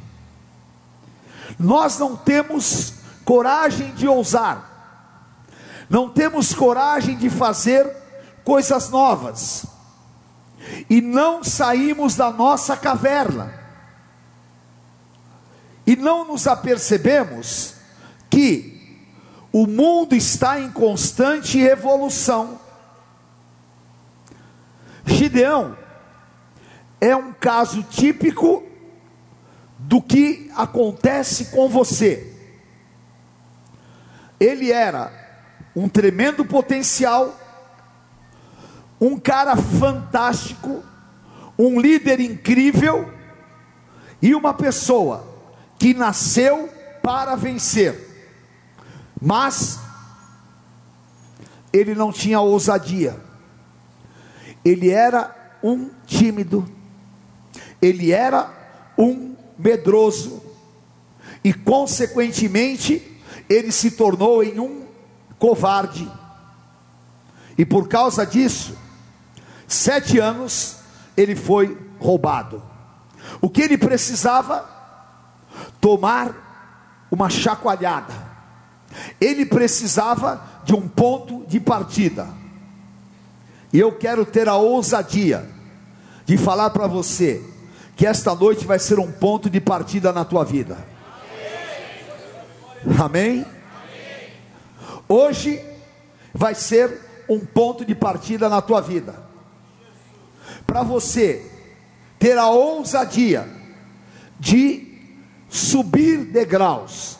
Nós 1.59 1.99
não 1.99 2.17
temos 2.17 2.95
coragem 3.25 3.93
de 3.95 4.09
ousar, 4.09 5.47
não 5.89 6.09
temos 6.09 6.55
coragem 6.55 7.17
de 7.17 7.29
fazer 7.29 7.87
coisas 8.45 8.89
novas, 8.89 9.67
e 10.89 11.01
não 11.01 11.45
saímos 11.45 12.15
da 12.15 12.31
nossa 12.31 12.77
caverna, 12.77 13.60
e 15.91 15.97
não 15.97 16.25
nos 16.25 16.47
apercebemos 16.47 17.75
que 18.31 18.97
o 19.53 19.67
mundo 19.67 20.15
está 20.15 20.61
em 20.61 20.71
constante 20.71 21.59
evolução. 21.59 22.61
Gideão 25.05 25.77
é 27.01 27.17
um 27.17 27.33
caso 27.33 27.83
típico 27.83 28.63
do 29.81 30.01
que 30.01 30.49
acontece 30.55 31.47
com 31.47 31.69
você. 31.69 32.37
Ele 34.39 34.71
era 34.71 35.13
um 35.75 35.89
tremendo 35.89 36.45
potencial, 36.45 37.37
um 39.01 39.19
cara 39.19 39.57
fantástico, 39.57 40.85
um 41.59 41.81
líder 41.81 42.21
incrível 42.21 43.13
e 44.23 44.37
uma 44.37 44.55
pessoa 44.55 45.30
que 45.81 45.95
nasceu 45.95 46.69
para 47.03 47.35
vencer. 47.35 48.07
Mas 49.19 49.81
ele 51.73 51.95
não 51.95 52.13
tinha 52.13 52.39
ousadia. 52.39 53.19
Ele 54.63 54.91
era 54.91 55.59
um 55.63 55.91
tímido. 56.07 56.71
Ele 57.81 58.13
era 58.13 58.53
um 58.99 59.35
medroso. 59.59 60.43
E 61.43 61.55
consequentemente, 61.55 63.19
ele 63.49 63.73
se 63.73 63.93
tornou 63.93 64.45
em 64.45 64.61
um 64.61 64.85
covarde. 65.39 66.07
E 67.57 67.65
por 67.65 67.89
causa 67.89 68.27
disso, 68.27 68.77
sete 69.67 70.19
anos 70.19 70.77
ele 71.17 71.35
foi 71.35 71.79
roubado. 71.99 72.63
O 73.41 73.49
que 73.49 73.63
ele 73.63 73.79
precisava? 73.79 74.80
Tomar 75.81 77.07
uma 77.11 77.29
chacoalhada. 77.29 78.15
Ele 79.21 79.47
precisava 79.47 80.43
de 80.65 80.75
um 80.75 80.89
ponto 80.89 81.45
de 81.47 81.61
partida. 81.61 82.29
E 83.73 83.79
eu 83.79 83.93
quero 83.93 84.25
ter 84.25 84.49
a 84.49 84.57
ousadia 84.57 85.49
de 86.25 86.37
falar 86.37 86.71
para 86.71 86.87
você 86.87 87.43
que 87.97 88.07
esta 88.07 88.35
noite 88.35 88.67
vai 88.67 88.79
ser 88.79 88.99
um 88.99 89.11
ponto 89.11 89.51
de 89.51 89.61
partida 89.61 90.13
na 90.13 90.25
tua 90.25 90.45
vida. 90.45 90.79
Amém? 92.99 93.45
Hoje 95.09 95.61
vai 96.33 96.55
ser 96.55 96.99
um 97.29 97.41
ponto 97.41 97.85
de 97.85 97.95
partida 97.95 98.49
na 98.49 98.63
tua 98.63 98.81
vida. 98.81 99.15
Para 100.67 100.83
você 100.83 101.45
ter 102.19 102.39
a 102.39 102.49
ousadia 102.49 103.49
de 104.39 104.90
subir 105.51 106.25
degraus, 106.25 107.19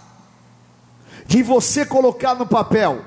de 1.27 1.43
você 1.43 1.85
colocar 1.85 2.35
no 2.35 2.47
papel 2.47 3.05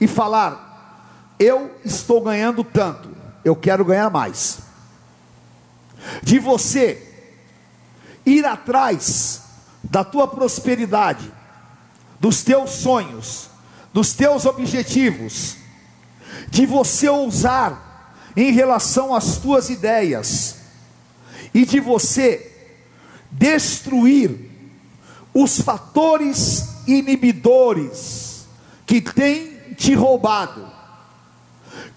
e 0.00 0.08
falar: 0.08 1.34
eu 1.38 1.78
estou 1.84 2.22
ganhando 2.22 2.64
tanto, 2.64 3.14
eu 3.44 3.54
quero 3.54 3.84
ganhar 3.84 4.10
mais. 4.10 4.58
De 6.22 6.38
você 6.38 7.02
ir 8.24 8.44
atrás 8.44 9.42
da 9.84 10.02
tua 10.02 10.26
prosperidade, 10.26 11.30
dos 12.18 12.42
teus 12.42 12.70
sonhos, 12.70 13.50
dos 13.92 14.14
teus 14.14 14.46
objetivos, 14.46 15.56
de 16.48 16.64
você 16.64 17.08
ousar 17.08 18.14
em 18.36 18.52
relação 18.52 19.14
às 19.14 19.38
tuas 19.38 19.70
ideias 19.70 20.56
e 21.52 21.64
de 21.64 21.80
você 21.80 22.52
destruir 23.30 24.45
os 25.38 25.60
fatores 25.60 26.66
inibidores 26.86 28.46
que 28.86 29.02
têm 29.02 29.74
te 29.74 29.94
roubado. 29.94 30.66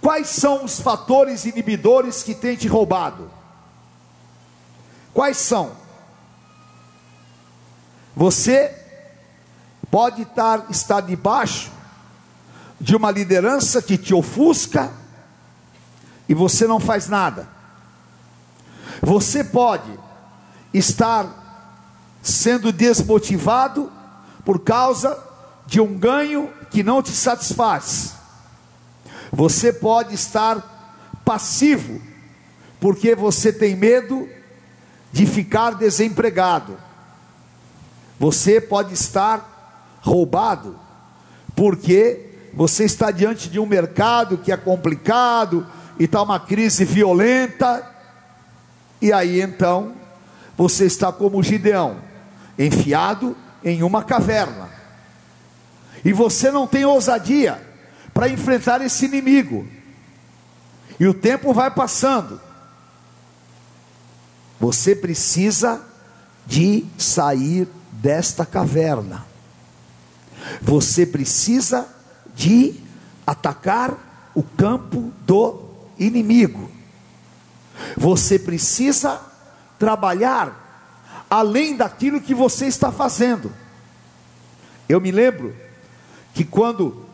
Quais 0.02 0.28
são 0.28 0.65
os 0.65 0.82
fatores 0.82 1.45
inibidores 1.45 2.21
que 2.21 2.36
têm 2.36 2.58
te 2.58 2.67
roubado? 2.67 3.32
Quais 5.13 5.38
são? 5.38 5.71
Você 8.13 8.75
pode 9.89 10.23
estar, 10.23 10.65
estar 10.69 10.99
debaixo 10.99 11.71
de 12.78 12.93
uma 12.93 13.10
liderança 13.10 13.82
que 13.82 13.97
te 13.97 14.13
ofusca 14.13 14.91
e 16.28 16.34
você 16.34 16.67
não 16.67 16.82
faz 16.82 17.08
nada. 17.08 17.47
Você 19.02 19.45
pode 19.45 19.97
estar 20.73 21.38
sendo 22.32 22.72
desmotivado 22.72 23.92
por 24.46 24.60
causa 24.60 25.18
de 25.65 25.80
um 25.80 25.98
ganho 25.98 26.50
que 26.72 26.84
não 26.84 27.02
te 27.02 27.12
satisfaz. 27.12 28.13
Você 29.32 29.72
pode 29.72 30.15
estar 30.15 31.22
passivo 31.24 32.02
porque 32.80 33.13
você 33.13 33.52
tem 33.52 33.76
medo 33.76 34.28
de 35.12 35.26
ficar 35.26 35.72
desempregado. 35.72 36.78
Você 38.20 38.60
pode 38.60 38.94
estar 38.94 40.00
roubado 40.02 40.80
porque 41.56 42.30
você 42.54 42.86
está 42.86 43.12
diante 43.12 43.50
de 43.50 43.60
um 43.60 43.65
mercado 43.65 44.38
que 44.38 44.52
é 44.52 44.58
complicado 44.58 45.65
e 46.00 46.06
está 46.06 46.22
uma 46.22 46.39
crise 46.39 46.86
violenta, 46.86 47.86
e 49.02 49.12
aí 49.12 49.42
então 49.42 49.94
você 50.58 50.86
está 50.86 51.12
como 51.12 51.44
Gideão, 51.44 51.98
enfiado 52.60 53.36
em 53.63 53.82
uma 53.82 54.04
caverna, 54.04 54.69
e 56.06 56.13
você 56.13 56.52
não 56.52 56.67
tem 56.67 56.86
ousadia 56.86 57.60
para 58.13 58.30
enfrentar 58.30 58.82
esse 58.82 59.06
inimigo, 59.06 59.67
e 61.00 61.08
o 61.08 61.13
tempo 61.13 61.54
vai 61.54 61.72
passando, 61.72 62.39
você 64.60 64.93
precisa 64.93 65.82
de 66.45 66.86
sair 66.98 67.67
desta 67.93 68.45
caverna. 68.45 69.26
Você 70.62 71.06
precisa 71.06 71.88
de 72.36 72.76
atacar 73.26 74.32
o 74.36 74.43
campo 74.43 75.13
do 75.26 75.62
inimigo. 75.98 76.69
Você 77.95 78.38
precisa 78.38 79.22
trabalhar 79.78 80.59
além 81.30 81.76
daquilo 81.76 82.22
que 82.22 82.34
você 82.34 82.65
está 82.65 82.92
fazendo. 82.92 83.52
Eu 84.88 85.00
me 85.00 85.12
lembro 85.12 85.56
que 86.34 86.44
quando 86.44 87.06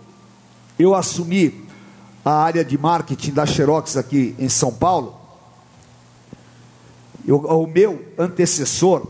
eu 0.79 0.95
assumi 0.95 1.65
a 2.23 2.31
área 2.31 2.63
de 2.63 2.77
marketing 2.77 3.31
da 3.31 3.45
Xerox 3.45 3.97
aqui 3.97 4.35
em 4.39 4.49
São 4.49 4.73
Paulo, 4.73 5.19
eu, 7.27 7.37
o 7.37 7.67
meu 7.67 8.13
antecessor, 8.17 9.07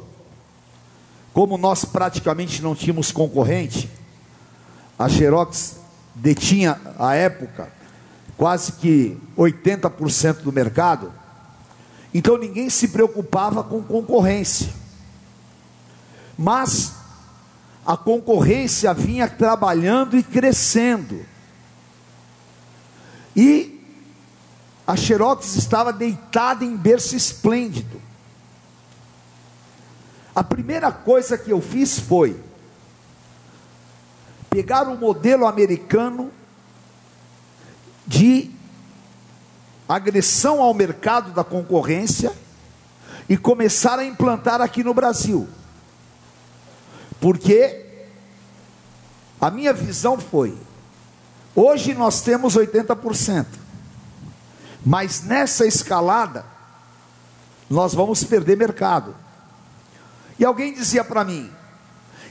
como 1.34 1.58
nós 1.58 1.86
praticamente 1.86 2.62
não 2.62 2.74
tínhamos 2.74 3.12
concorrente, 3.12 3.89
a 4.98 5.08
Xerox 5.10 5.78
detinha 6.15 6.80
à 6.98 7.13
época 7.13 7.70
quase 8.38 8.74
que 8.74 9.18
80% 9.38 10.41
do 10.41 10.52
mercado, 10.52 11.12
então 12.13 12.38
ninguém 12.38 12.70
se 12.70 12.89
preocupava 12.89 13.63
com 13.63 13.82
concorrência. 13.82 14.85
Mas 16.38 16.93
a 17.86 17.95
concorrência 17.95 18.93
vinha 18.93 19.28
trabalhando 19.28 20.17
e 20.17 20.24
crescendo. 20.24 21.26
E 23.36 23.80
a 24.88 24.95
Xerox 24.95 25.56
estava 25.56 25.91
deitada 25.91 26.63
em 26.63 26.76
berço 26.76 27.15
esplêndido. 27.15 28.02
A 30.36 30.43
primeira 30.43 30.91
coisa 30.91 31.38
que 31.38 31.52
eu 31.52 31.62
fiz 31.62 32.00
foi 32.00 32.39
pegar 34.50 34.88
o 34.88 34.98
modelo 34.98 35.45
americano 35.45 36.32
de 38.06 38.52
agressão 39.88 40.62
ao 40.62 40.74
mercado 40.74 41.32
da 41.32 41.43
concorrência 41.43 42.32
e 43.28 43.38
começar 43.38 44.00
a 44.00 44.06
implantar 44.06 44.62
aqui 44.62 44.84
no 44.84 44.93
Brasil. 44.93 45.48
Porque 47.19 47.86
a 49.39 49.49
minha 49.49 49.73
visão 49.73 50.19
foi: 50.19 50.58
hoje 51.56 51.93
nós 51.93 52.21
temos 52.21 52.56
80%, 52.56 53.45
mas 54.86 55.23
nessa 55.23 55.65
escalada 55.65 56.45
nós 57.69 57.93
vamos 57.93 58.23
perder 58.23 58.58
mercado. 58.58 59.15
E 60.38 60.45
alguém 60.45 60.73
dizia 60.73 61.04
para 61.04 61.23
mim: 61.23 61.49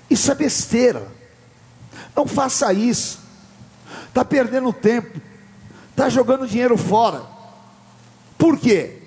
Isso 0.09 0.31
é 0.31 0.35
besteira, 0.35 1.07
não 2.15 2.27
faça 2.27 2.73
isso, 2.73 3.21
está 4.09 4.25
perdendo 4.25 4.73
tempo, 4.73 5.21
está 5.91 6.09
jogando 6.09 6.47
dinheiro 6.47 6.77
fora. 6.77 7.23
Por 8.37 8.59
quê? 8.59 9.01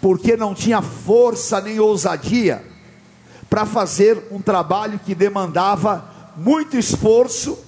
Porque 0.00 0.36
não 0.36 0.54
tinha 0.54 0.80
força 0.80 1.60
nem 1.60 1.78
ousadia 1.78 2.69
para 3.50 3.66
fazer 3.66 4.28
um 4.30 4.40
trabalho 4.40 5.00
que 5.00 5.12
demandava 5.12 6.08
muito 6.36 6.76
esforço 6.76 7.58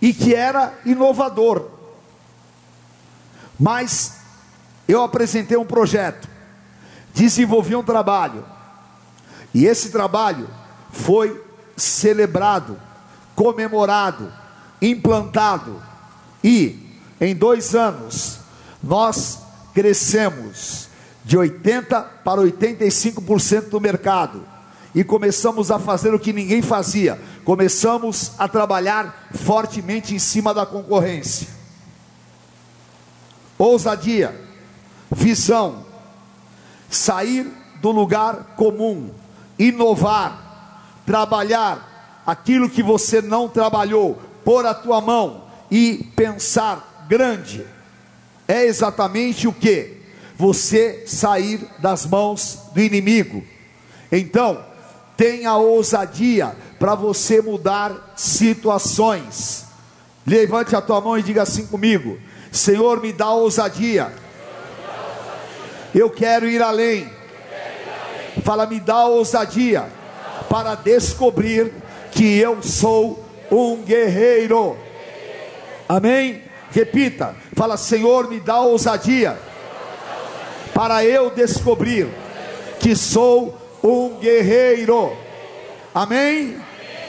e 0.00 0.14
que 0.14 0.32
era 0.32 0.78
inovador. 0.86 1.66
Mas 3.58 4.18
eu 4.86 5.02
apresentei 5.02 5.56
um 5.56 5.66
projeto, 5.66 6.28
desenvolvi 7.12 7.74
um 7.74 7.82
trabalho, 7.82 8.44
e 9.52 9.66
esse 9.66 9.90
trabalho 9.90 10.48
foi 10.92 11.44
celebrado, 11.76 12.80
comemorado, 13.34 14.32
implantado, 14.80 15.82
e 16.44 16.96
em 17.20 17.34
dois 17.34 17.74
anos 17.74 18.38
nós 18.80 19.40
crescemos 19.74 20.88
de 21.24 21.36
80% 21.36 22.06
para 22.22 22.40
85% 22.40 23.68
do 23.68 23.80
mercado 23.80 24.57
e 24.98 25.04
começamos 25.04 25.70
a 25.70 25.78
fazer 25.78 26.12
o 26.12 26.18
que 26.18 26.32
ninguém 26.32 26.60
fazia, 26.60 27.20
começamos 27.44 28.32
a 28.36 28.48
trabalhar 28.48 29.28
fortemente 29.32 30.12
em 30.12 30.18
cima 30.18 30.52
da 30.52 30.66
concorrência. 30.66 31.46
Ousadia, 33.56 34.34
visão, 35.08 35.86
sair 36.90 37.46
do 37.80 37.92
lugar 37.92 38.56
comum, 38.56 39.12
inovar, 39.56 40.82
trabalhar 41.06 42.22
aquilo 42.26 42.68
que 42.68 42.82
você 42.82 43.22
não 43.22 43.48
trabalhou, 43.48 44.20
pôr 44.44 44.66
a 44.66 44.74
tua 44.74 45.00
mão 45.00 45.44
e 45.70 46.10
pensar 46.16 47.06
grande. 47.08 47.64
É 48.48 48.64
exatamente 48.64 49.46
o 49.46 49.52
que? 49.52 49.96
Você 50.36 51.04
sair 51.06 51.64
das 51.78 52.04
mãos 52.04 52.62
do 52.74 52.80
inimigo. 52.80 53.44
Então, 54.10 54.66
tenha 55.18 55.54
ousadia 55.56 56.56
para 56.78 56.94
você 56.94 57.42
mudar 57.42 58.14
situações. 58.16 59.66
Levante 60.26 60.74
a 60.74 60.80
tua 60.80 61.00
mão 61.02 61.18
e 61.18 61.22
diga 61.22 61.42
assim 61.42 61.66
comigo: 61.66 62.18
Senhor, 62.50 63.02
me 63.02 63.12
dá 63.12 63.30
ousadia. 63.30 64.10
Eu 65.94 66.08
quero 66.08 66.48
ir 66.48 66.62
além 66.62 67.18
Fala, 68.44 68.66
me 68.66 68.80
dá 68.80 69.04
ousadia 69.04 69.86
para 70.48 70.74
descobrir 70.74 71.72
que 72.10 72.38
eu 72.38 72.62
sou 72.62 73.24
um 73.50 73.76
guerreiro. 73.82 74.76
Amém? 75.88 76.42
Repita. 76.70 77.34
Fala, 77.54 77.76
Senhor, 77.76 78.28
me 78.28 78.40
dá 78.40 78.60
ousadia 78.60 79.38
para 80.72 81.04
eu 81.04 81.30
descobrir 81.30 82.08
que 82.78 82.94
sou 82.94 83.57
um 83.82 84.18
guerreiro. 84.18 85.12
Amém? 85.94 86.56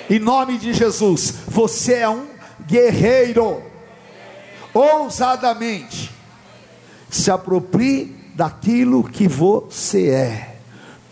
Em 0.09 0.19
nome 0.19 0.57
de 0.57 0.73
Jesus, 0.73 1.33
você 1.47 1.95
é 1.95 2.09
um 2.09 2.25
guerreiro. 2.65 3.61
Ousadamente 4.73 6.11
se 7.09 7.31
aproprie 7.31 8.15
daquilo 8.35 9.03
que 9.03 9.27
você 9.27 10.09
é. 10.09 10.55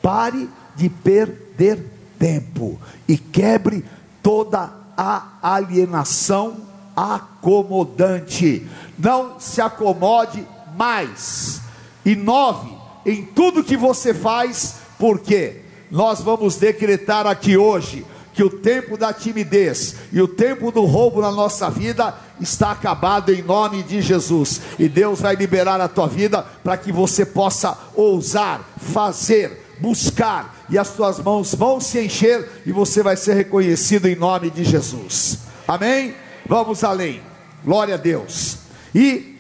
Pare 0.02 0.50
de 0.76 0.90
perder 0.90 1.84
tempo 2.18 2.80
e 3.08 3.18
quebre 3.18 3.84
toda 4.22 4.72
a 4.96 5.38
alienação 5.42 6.58
acomodante. 6.96 8.68
Não 8.98 9.40
se 9.40 9.62
acomode 9.62 10.46
mais. 10.76 11.62
Inove 12.06 12.76
em 13.06 13.24
tudo 13.24 13.64
que 13.64 13.78
você 13.78 14.14
faz, 14.14 14.78
porque 14.98 15.62
nós 15.90 16.22
vamos 16.22 16.56
decretar 16.56 17.26
aqui 17.26 17.58
hoje 17.58 18.06
que 18.34 18.44
o 18.44 18.50
tempo 18.52 18.96
da 18.96 19.12
timidez 19.12 19.96
e 20.12 20.22
o 20.22 20.28
tempo 20.28 20.72
do 20.72 20.86
roubo 20.86 21.22
na 21.22 21.32
nossa 21.32 21.72
vida 21.72 22.14
está 22.40 22.72
acabado 22.72 23.34
em 23.34 23.42
nome 23.42 23.82
de 23.82 24.00
Jesus. 24.00 24.62
E 24.78 24.88
Deus 24.88 25.22
vai 25.22 25.36
liberar 25.36 25.82
a 25.82 25.88
tua 25.88 26.08
vida 26.08 26.46
para 26.64 26.78
que 26.78 26.92
você 26.92 27.26
possa 27.26 27.76
ousar, 27.96 28.62
fazer, 28.78 29.76
buscar, 29.80 30.56
e 30.70 30.78
as 30.78 30.92
tuas 30.92 31.20
mãos 31.20 31.56
vão 31.56 31.80
se 31.80 32.00
encher, 32.00 32.62
e 32.64 32.72
você 32.72 33.02
vai 33.02 33.18
ser 33.18 33.34
reconhecido 33.34 34.08
em 34.08 34.16
nome 34.16 34.52
de 34.52 34.64
Jesus. 34.64 35.40
Amém? 35.68 36.14
Vamos 36.46 36.84
além. 36.84 37.22
Glória 37.66 37.96
a 37.96 37.98
Deus. 37.98 38.60
E, 38.94 39.36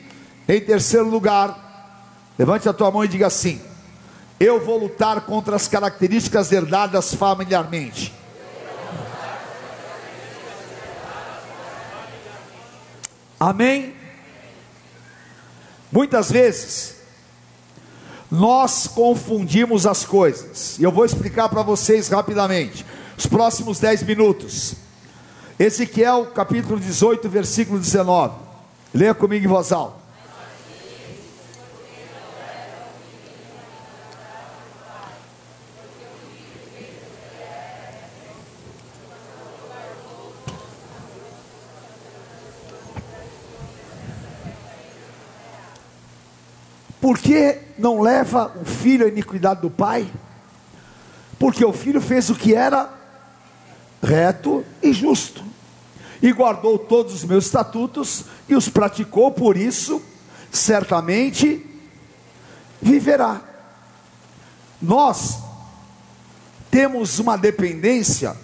em 0.47 0.61
terceiro 0.61 1.07
lugar, 1.07 1.93
levante 2.37 2.67
a 2.67 2.73
tua 2.73 2.89
mão 2.89 3.05
e 3.05 3.07
diga 3.07 3.27
assim: 3.27 3.61
Eu 4.39 4.63
vou 4.63 4.77
lutar 4.77 5.21
contra 5.21 5.55
as 5.55 5.67
características 5.67 6.51
herdadas 6.51 7.13
familiarmente. 7.13 8.13
Amém? 13.39 13.95
Muitas 15.91 16.31
vezes, 16.31 16.97
nós 18.29 18.87
confundimos 18.87 19.85
as 19.85 20.05
coisas. 20.05 20.77
E 20.77 20.83
eu 20.83 20.91
vou 20.91 21.05
explicar 21.05 21.49
para 21.49 21.61
vocês 21.61 22.09
rapidamente. 22.09 22.85
Os 23.17 23.25
próximos 23.25 23.79
10 23.79 24.03
minutos. 24.03 24.75
Ezequiel 25.57 26.27
capítulo 26.27 26.79
18, 26.79 27.27
versículo 27.29 27.79
19. 27.79 28.35
Leia 28.93 29.13
comigo 29.13 29.45
em 29.45 29.47
voz 29.47 29.71
alta. 29.71 30.06
Por 46.99 47.17
que 47.17 47.59
não 47.77 48.01
leva 48.01 48.51
o 48.59 48.65
filho 48.65 49.05
à 49.05 49.09
iniquidade 49.09 49.61
do 49.61 49.69
pai? 49.69 50.11
Porque 51.37 51.63
o 51.63 51.73
filho 51.73 52.01
fez 52.01 52.29
o 52.29 52.35
que 52.35 52.55
era 52.55 52.89
reto 54.01 54.65
e 54.81 54.93
justo, 54.93 55.43
e 56.21 56.31
guardou 56.31 56.77
todos 56.79 57.13
os 57.13 57.23
meus 57.23 57.45
estatutos 57.45 58.25
e 58.47 58.55
os 58.55 58.69
praticou, 58.69 59.31
por 59.31 59.57
isso, 59.57 60.01
certamente 60.51 61.65
viverá. 62.81 63.41
Nós 64.81 65.39
temos 66.69 67.19
uma 67.19 67.37
dependência 67.37 68.35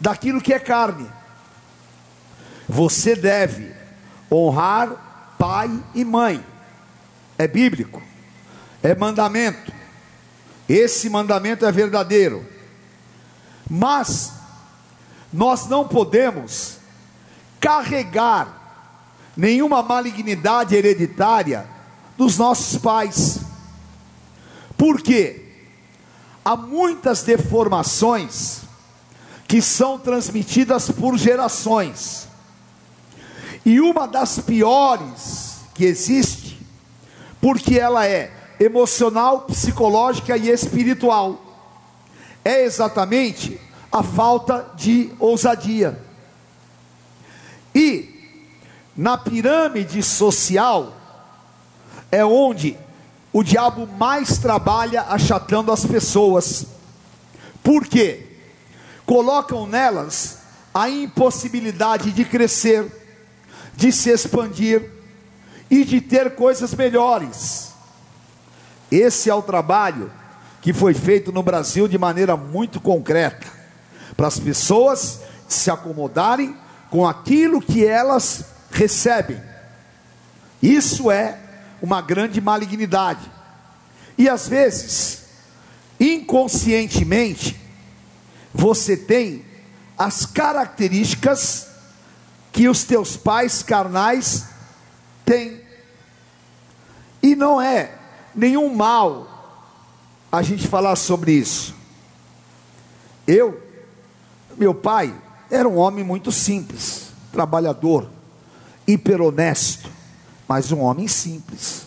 daquilo 0.00 0.40
que 0.40 0.52
é 0.52 0.58
carne. 0.58 1.08
Você 2.68 3.14
deve 3.14 3.72
honrar 4.30 5.34
pai 5.38 5.70
e 5.94 6.04
mãe. 6.04 6.44
É 7.38 7.46
bíblico. 7.46 8.02
É 8.82 8.94
mandamento. 8.94 9.72
Esse 10.68 11.08
mandamento 11.08 11.64
é 11.64 11.72
verdadeiro. 11.72 12.46
Mas 13.68 14.32
nós 15.32 15.66
não 15.66 15.86
podemos 15.86 16.78
carregar 17.60 18.56
nenhuma 19.36 19.82
malignidade 19.82 20.74
hereditária 20.74 21.68
dos 22.16 22.38
nossos 22.38 22.78
pais. 22.80 23.40
Por 24.76 25.02
quê? 25.02 25.42
Há 26.44 26.56
muitas 26.56 27.22
deformações 27.22 28.60
que 29.48 29.60
são 29.60 29.98
transmitidas 29.98 30.90
por 30.90 31.18
gerações. 31.18 32.28
E 33.64 33.80
uma 33.80 34.06
das 34.06 34.38
piores 34.38 35.56
que 35.74 35.84
existe, 35.84 36.45
porque 37.46 37.78
ela 37.78 38.04
é 38.04 38.32
emocional, 38.58 39.42
psicológica 39.42 40.36
e 40.36 40.50
espiritual, 40.50 41.40
é 42.44 42.64
exatamente 42.64 43.60
a 43.92 44.02
falta 44.02 44.68
de 44.74 45.12
ousadia. 45.20 45.96
E 47.72 48.42
na 48.96 49.16
pirâmide 49.16 50.02
social 50.02 50.92
é 52.10 52.24
onde 52.24 52.76
o 53.32 53.44
diabo 53.44 53.86
mais 53.86 54.38
trabalha 54.38 55.02
achatando 55.02 55.70
as 55.70 55.86
pessoas. 55.86 56.66
Por 57.62 57.86
quê? 57.86 58.26
Colocam 59.06 59.68
nelas 59.68 60.38
a 60.74 60.90
impossibilidade 60.90 62.10
de 62.10 62.24
crescer, 62.24 62.90
de 63.76 63.92
se 63.92 64.10
expandir 64.10 64.95
e 65.70 65.84
de 65.84 66.00
ter 66.00 66.34
coisas 66.34 66.74
melhores. 66.74 67.72
Esse 68.90 69.28
é 69.28 69.34
o 69.34 69.42
trabalho 69.42 70.10
que 70.60 70.72
foi 70.72 70.94
feito 70.94 71.32
no 71.32 71.42
Brasil 71.42 71.86
de 71.86 71.98
maneira 71.98 72.36
muito 72.36 72.80
concreta, 72.80 73.46
para 74.16 74.26
as 74.26 74.38
pessoas 74.38 75.20
se 75.48 75.70
acomodarem 75.70 76.56
com 76.90 77.06
aquilo 77.06 77.60
que 77.60 77.84
elas 77.84 78.44
recebem. 78.70 79.40
Isso 80.62 81.10
é 81.10 81.38
uma 81.82 82.00
grande 82.00 82.40
malignidade. 82.40 83.30
E 84.16 84.28
às 84.28 84.48
vezes, 84.48 85.24
inconscientemente, 86.00 87.60
você 88.52 88.96
tem 88.96 89.44
as 89.98 90.24
características 90.24 91.68
que 92.52 92.68
os 92.68 92.84
teus 92.84 93.16
pais 93.16 93.62
carnais 93.62 94.46
têm. 95.26 95.60
E 97.22 97.34
não 97.34 97.60
é 97.60 97.92
nenhum 98.34 98.72
mal 98.74 99.26
a 100.30 100.40
gente 100.42 100.68
falar 100.68 100.96
sobre 100.96 101.32
isso. 101.32 101.74
Eu, 103.26 103.60
meu 104.56 104.72
pai, 104.74 105.12
era 105.50 105.68
um 105.68 105.76
homem 105.76 106.04
muito 106.04 106.30
simples, 106.30 107.10
trabalhador, 107.32 108.08
hiper 108.86 109.20
honesto, 109.20 109.90
mas 110.46 110.70
um 110.70 110.80
homem 110.80 111.08
simples. 111.08 111.86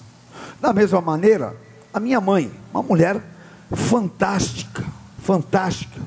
Da 0.59 0.73
mesma 0.73 0.99
maneira, 0.99 1.55
a 1.93 1.99
minha 1.99 2.19
mãe, 2.19 2.51
uma 2.73 2.83
mulher 2.83 3.23
fantástica, 3.73 4.85
fantástica. 5.23 6.01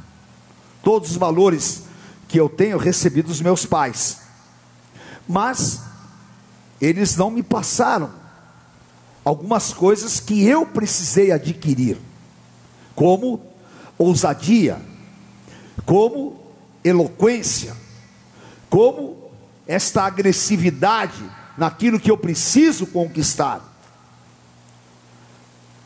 Todos 0.83 1.13
os 1.13 1.17
valores 1.17 1.85
que 2.29 2.39
eu 2.39 2.49
tenho 2.49 2.77
recebi 2.77 3.23
dos 3.23 3.41
meus 3.41 3.65
pais. 3.65 4.19
Mas 5.27 5.81
eles 6.83 7.17
não 7.17 7.31
me 7.31 7.45
passaram 7.45 8.11
algumas 9.25 9.73
coisas 9.73 10.19
que 10.19 10.45
eu 10.45 10.67
precisei 10.67 11.31
adquirir, 11.31 11.97
como 12.93 13.41
ousadia, 13.97 14.83
como 15.87 16.41
eloquência, 16.83 17.77
como 18.69 19.31
esta 19.65 20.03
agressividade 20.03 21.23
naquilo 21.57 22.01
que 22.01 22.11
eu 22.11 22.19
preciso 22.19 22.85
conquistar. 22.89 23.63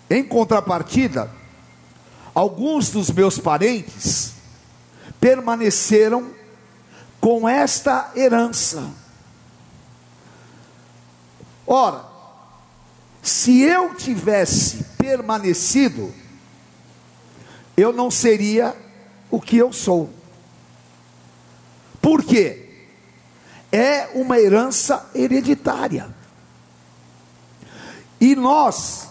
Em 0.09 0.25
contrapartida, 0.25 1.31
alguns 2.35 2.89
dos 2.89 3.11
meus 3.11 3.39
parentes 3.39 4.33
permaneceram 5.21 6.31
com 7.21 7.47
esta 7.47 8.13
herança. 8.17 9.06
Ora, 11.67 12.05
se 13.23 13.61
eu 13.61 13.95
tivesse 13.95 14.85
permanecido, 14.97 16.15
eu 17.77 17.93
não 17.93 18.11
seria 18.11 18.75
o 19.31 19.41
que 19.41 19.57
eu 19.57 19.73
sou. 19.73 20.11
Por 22.01 22.23
quê? 22.23 22.87
É 23.73 24.11
uma 24.15 24.39
herança 24.39 25.11
hereditária. 25.13 26.15
E 28.21 28.37
nós 28.37 29.09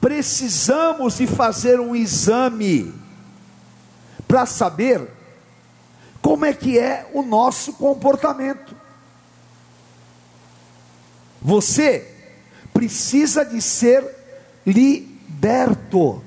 precisamos 0.00 1.16
de 1.16 1.26
fazer 1.26 1.80
um 1.80 1.96
exame 1.96 2.94
para 4.28 4.44
saber 4.44 5.08
como 6.20 6.44
é 6.44 6.52
que 6.52 6.78
é 6.78 7.08
o 7.14 7.22
nosso 7.22 7.72
comportamento. 7.72 8.75
Você 11.46 12.06
precisa 12.74 13.42
de 13.44 13.62
ser 13.62 14.04
liberto. 14.66 16.22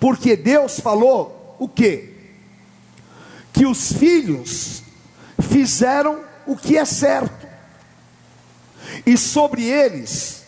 Porque 0.00 0.34
Deus 0.34 0.80
falou 0.80 1.56
o 1.58 1.68
quê? 1.68 2.14
que 3.54 3.64
os 3.64 3.92
filhos 3.92 4.82
fizeram 5.48 6.20
o 6.44 6.56
que 6.56 6.76
é 6.76 6.84
certo, 6.84 7.46
e 9.06 9.16
sobre 9.16 9.62
eles 9.62 10.42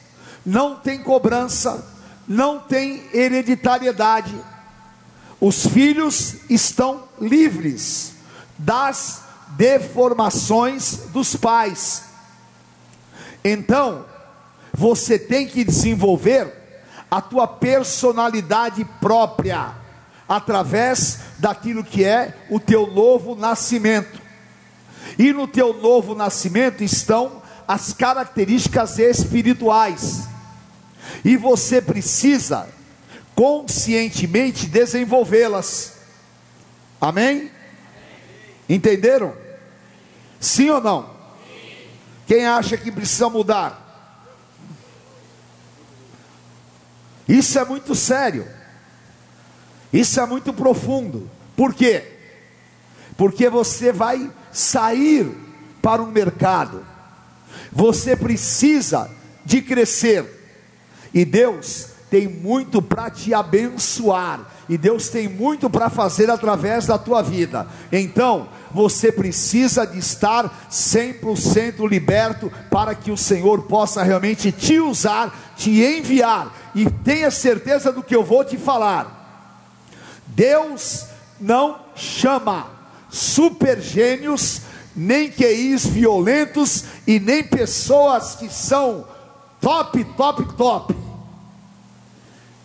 não 0.44 0.76
tem 0.76 1.02
cobrança, 1.02 1.86
não 2.26 2.58
tem 2.58 3.04
hereditariedade, 3.14 4.34
os 5.40 5.66
filhos 5.66 6.36
estão 6.50 7.04
livres 7.20 8.12
das 8.58 9.22
deformações 9.50 11.08
dos 11.12 11.36
pais. 11.36 12.02
Então, 13.48 14.04
você 14.74 15.16
tem 15.16 15.46
que 15.46 15.62
desenvolver 15.62 16.52
a 17.08 17.20
tua 17.20 17.46
personalidade 17.46 18.84
própria 19.00 19.72
através 20.28 21.20
daquilo 21.38 21.84
que 21.84 22.02
é 22.02 22.34
o 22.50 22.58
teu 22.58 22.88
novo 22.88 23.36
nascimento. 23.36 24.20
E 25.16 25.32
no 25.32 25.46
teu 25.46 25.72
novo 25.80 26.12
nascimento 26.12 26.82
estão 26.82 27.40
as 27.68 27.92
características 27.92 28.98
espirituais. 28.98 30.26
E 31.24 31.36
você 31.36 31.80
precisa 31.80 32.68
conscientemente 33.36 34.66
desenvolvê-las. 34.66 35.98
Amém? 37.00 37.48
Entenderam? 38.68 39.32
Sim 40.40 40.70
ou 40.70 40.80
não? 40.80 41.15
Quem 42.26 42.44
acha 42.44 42.76
que 42.76 42.90
precisa 42.90 43.28
mudar? 43.28 43.82
Isso 47.28 47.58
é 47.58 47.64
muito 47.64 47.94
sério. 47.94 48.46
Isso 49.92 50.20
é 50.20 50.26
muito 50.26 50.52
profundo. 50.52 51.30
Por 51.56 51.72
quê? 51.72 52.12
Porque 53.16 53.48
você 53.48 53.92
vai 53.92 54.30
sair 54.52 55.32
para 55.80 56.02
o 56.02 56.10
mercado. 56.10 56.84
Você 57.72 58.16
precisa 58.16 59.10
de 59.44 59.62
crescer. 59.62 60.24
E 61.14 61.24
Deus 61.24 61.88
tem 62.10 62.28
muito 62.28 62.82
para 62.82 63.10
te 63.10 63.32
abençoar 63.32 64.55
e 64.68 64.76
Deus 64.76 65.08
tem 65.08 65.28
muito 65.28 65.70
para 65.70 65.88
fazer 65.88 66.28
através 66.28 66.86
da 66.86 66.98
tua 66.98 67.22
vida. 67.22 67.68
Então, 67.92 68.48
você 68.72 69.12
precisa 69.12 69.86
de 69.86 69.98
estar 69.98 70.68
100% 70.70 71.88
liberto 71.88 72.50
para 72.68 72.94
que 72.94 73.12
o 73.12 73.16
Senhor 73.16 73.62
possa 73.62 74.02
realmente 74.02 74.50
te 74.50 74.80
usar, 74.80 75.54
te 75.56 75.82
enviar. 75.82 76.52
E 76.74 76.90
tenha 76.90 77.30
certeza 77.30 77.92
do 77.92 78.02
que 78.02 78.14
eu 78.14 78.24
vou 78.24 78.44
te 78.44 78.58
falar. 78.58 79.14
Deus 80.26 81.06
não 81.40 81.78
chama 81.94 82.66
supergênios, 83.08 84.62
nem 84.96 85.30
QIs 85.30 85.86
violentos 85.86 86.84
e 87.06 87.20
nem 87.20 87.44
pessoas 87.44 88.34
que 88.34 88.48
são 88.48 89.06
top, 89.60 90.04
top, 90.16 90.56
top. 90.56 90.96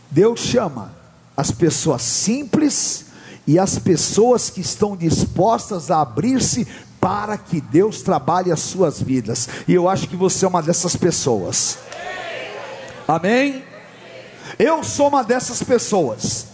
Deus 0.10 0.39
chama 0.39 1.01
as 1.41 1.49
pessoas 1.49 2.03
simples 2.03 3.05
e 3.47 3.57
as 3.57 3.79
pessoas 3.79 4.51
que 4.51 4.61
estão 4.61 4.95
dispostas 4.95 5.89
a 5.89 5.99
abrir-se 5.99 6.67
para 6.99 7.35
que 7.35 7.59
Deus 7.59 8.03
trabalhe 8.03 8.51
as 8.51 8.59
suas 8.59 9.01
vidas. 9.01 9.49
E 9.67 9.73
eu 9.73 9.89
acho 9.89 10.07
que 10.07 10.15
você 10.15 10.45
é 10.45 10.47
uma 10.47 10.61
dessas 10.61 10.95
pessoas. 10.95 11.79
Amém? 13.07 13.63
Eu 14.59 14.83
sou 14.83 15.07
uma 15.07 15.23
dessas 15.23 15.63
pessoas. 15.63 16.45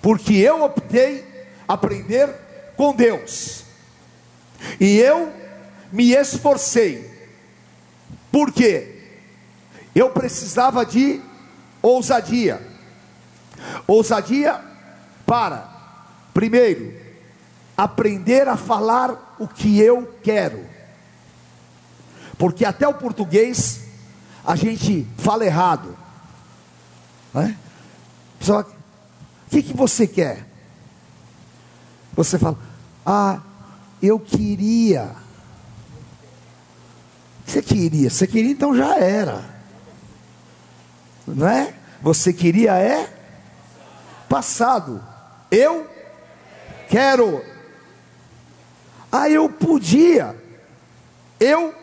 Porque 0.00 0.34
eu 0.34 0.62
optei 0.62 1.24
aprender 1.66 2.32
com 2.76 2.94
Deus. 2.94 3.64
E 4.78 4.98
eu 4.98 5.32
me 5.90 6.12
esforcei. 6.12 7.10
Por 8.30 8.52
quê? 8.52 9.00
Eu 9.92 10.10
precisava 10.10 10.86
de 10.86 11.20
ousadia. 11.82 12.75
Ousadia 13.86 14.60
para 15.24 15.76
Primeiro, 16.36 16.92
aprender 17.74 18.46
a 18.46 18.58
falar 18.58 19.34
o 19.38 19.48
que 19.48 19.80
eu 19.80 20.06
quero. 20.22 20.66
Porque 22.36 22.62
até 22.62 22.86
o 22.86 22.92
português 22.92 23.80
a 24.44 24.54
gente 24.54 25.08
fala 25.16 25.46
errado. 25.46 25.96
Né? 27.32 27.56
O 28.46 28.64
que, 29.48 29.62
que 29.62 29.74
você 29.74 30.06
quer? 30.06 30.46
Você 32.14 32.38
fala, 32.38 32.58
ah, 33.06 33.40
eu 34.02 34.20
queria. 34.20 35.16
Você 37.46 37.62
queria, 37.62 38.10
você 38.10 38.26
queria, 38.26 38.52
então 38.52 38.76
já 38.76 38.98
era. 38.98 39.42
Não 41.26 41.48
é? 41.48 41.72
Você 42.02 42.30
queria 42.30 42.74
é 42.74 43.15
passado. 44.28 45.02
Eu 45.50 45.88
quero. 46.88 47.44
Ah, 49.10 49.28
eu 49.28 49.48
podia. 49.48 50.36
Eu 51.38 51.74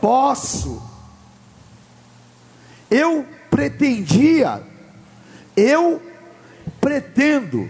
posso. 0.00 0.82
Eu 2.90 3.26
pretendia. 3.50 4.62
Eu 5.56 6.02
pretendo. 6.80 7.68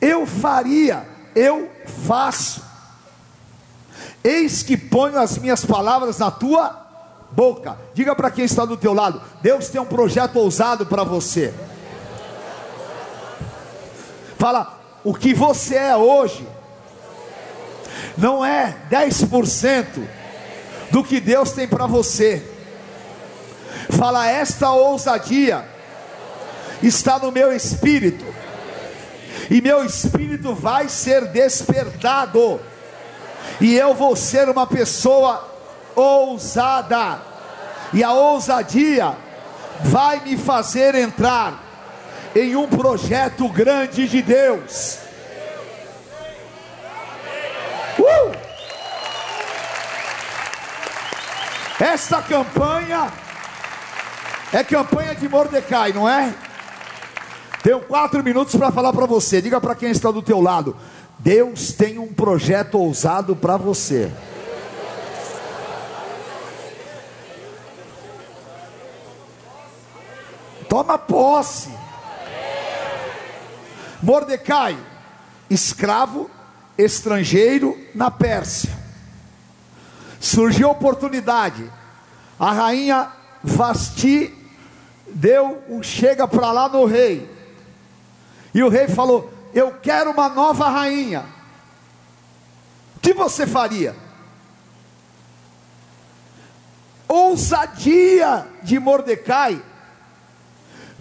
Eu 0.00 0.26
faria. 0.26 1.06
Eu 1.34 1.70
faço. 2.06 2.62
Eis 4.22 4.62
que 4.62 4.76
ponho 4.76 5.18
as 5.18 5.38
minhas 5.38 5.64
palavras 5.64 6.18
na 6.18 6.30
tua 6.30 6.88
boca. 7.32 7.76
Diga 7.94 8.14
para 8.14 8.30
quem 8.30 8.44
está 8.44 8.64
do 8.64 8.76
teu 8.76 8.92
lado: 8.92 9.20
Deus 9.40 9.68
tem 9.68 9.80
um 9.80 9.86
projeto 9.86 10.36
ousado 10.36 10.86
para 10.86 11.04
você. 11.04 11.54
Fala, 14.40 14.80
o 15.04 15.12
que 15.12 15.34
você 15.34 15.76
é 15.76 15.94
hoje 15.94 16.48
não 18.16 18.42
é 18.42 18.74
10% 18.90 20.02
do 20.90 21.04
que 21.04 21.20
Deus 21.20 21.52
tem 21.52 21.68
para 21.68 21.86
você. 21.86 22.42
Fala, 23.90 24.26
esta 24.26 24.70
ousadia 24.70 25.62
está 26.82 27.18
no 27.18 27.30
meu 27.30 27.52
espírito, 27.52 28.24
e 29.50 29.60
meu 29.60 29.84
espírito 29.84 30.54
vai 30.54 30.88
ser 30.88 31.26
despertado, 31.26 32.58
e 33.60 33.76
eu 33.76 33.92
vou 33.92 34.16
ser 34.16 34.48
uma 34.48 34.66
pessoa 34.66 35.46
ousada, 35.94 37.20
e 37.92 38.02
a 38.02 38.14
ousadia 38.14 39.14
vai 39.82 40.20
me 40.20 40.38
fazer 40.38 40.94
entrar 40.94 41.69
em 42.34 42.56
um 42.56 42.68
projeto 42.68 43.48
grande 43.48 44.08
de 44.08 44.22
Deus. 44.22 44.98
Uh! 47.98 48.32
Esta 51.80 52.22
campanha 52.22 53.12
é 54.52 54.64
campanha 54.64 55.14
de 55.14 55.28
Mordecai, 55.28 55.92
não 55.92 56.08
é? 56.08 56.34
Tenho 57.62 57.80
quatro 57.80 58.22
minutos 58.22 58.56
para 58.56 58.72
falar 58.72 58.92
para 58.92 59.06
você. 59.06 59.42
Diga 59.42 59.60
para 59.60 59.74
quem 59.74 59.90
está 59.90 60.10
do 60.10 60.22
teu 60.22 60.40
lado: 60.40 60.76
Deus 61.18 61.72
tem 61.72 61.98
um 61.98 62.12
projeto 62.12 62.78
ousado 62.78 63.36
para 63.36 63.56
você. 63.56 64.10
Toma 70.68 70.96
posse. 70.96 71.79
Mordecai, 74.02 74.78
escravo, 75.48 76.30
estrangeiro 76.76 77.78
na 77.94 78.10
Pérsia. 78.10 78.70
Surgiu 80.18 80.68
a 80.68 80.72
oportunidade. 80.72 81.70
A 82.38 82.52
rainha 82.52 83.10
Vasti 83.42 84.34
deu 85.08 85.62
um 85.68 85.82
chega 85.82 86.26
para 86.28 86.52
lá 86.52 86.68
no 86.68 86.84
rei. 86.84 87.28
E 88.54 88.62
o 88.62 88.68
rei 88.68 88.88
falou: 88.88 89.32
Eu 89.54 89.72
quero 89.72 90.10
uma 90.10 90.28
nova 90.28 90.68
rainha. 90.68 91.24
O 92.96 93.00
que 93.00 93.12
você 93.12 93.46
faria? 93.46 93.94
Ousadia 97.08 98.46
de 98.62 98.78
Mordecai 98.78 99.60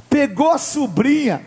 pegou 0.10 0.52
a 0.52 0.58
sobrinha 0.58 1.46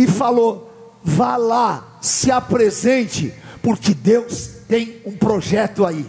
e 0.00 0.06
falou: 0.06 0.98
vá 1.04 1.36
lá, 1.36 1.98
se 2.00 2.30
apresente, 2.30 3.34
porque 3.62 3.92
Deus 3.92 4.48
tem 4.66 5.02
um 5.04 5.12
projeto 5.12 5.84
aí. 5.84 6.06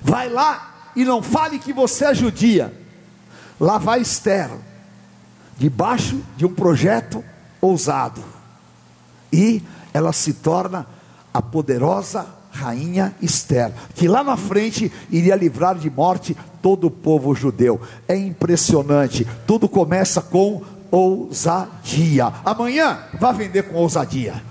Vai 0.00 0.28
lá 0.28 0.92
e 0.94 1.04
não 1.04 1.20
fale 1.20 1.58
que 1.58 1.72
você 1.72 2.04
é 2.04 2.14
judia. 2.14 2.72
Lá 3.58 3.78
vai 3.78 4.00
Esther, 4.00 4.48
debaixo 5.56 6.20
de 6.36 6.46
um 6.46 6.54
projeto 6.54 7.24
ousado. 7.60 8.22
E 9.32 9.60
ela 9.92 10.12
se 10.12 10.34
torna 10.34 10.86
a 11.34 11.42
poderosa 11.42 12.26
rainha 12.52 13.14
Esther, 13.20 13.72
que 13.94 14.06
lá 14.06 14.22
na 14.22 14.36
frente 14.36 14.90
iria 15.10 15.34
livrar 15.34 15.76
de 15.76 15.90
morte 15.90 16.36
todo 16.62 16.86
o 16.86 16.90
povo 16.90 17.34
judeu. 17.34 17.80
É 18.06 18.16
impressionante. 18.16 19.26
Tudo 19.46 19.68
começa 19.68 20.22
com 20.22 20.62
ousadia. 20.90 22.32
Amanhã 22.44 22.98
vá 23.18 23.32
vender 23.32 23.64
com 23.64 23.76
ousadia. 23.76 24.42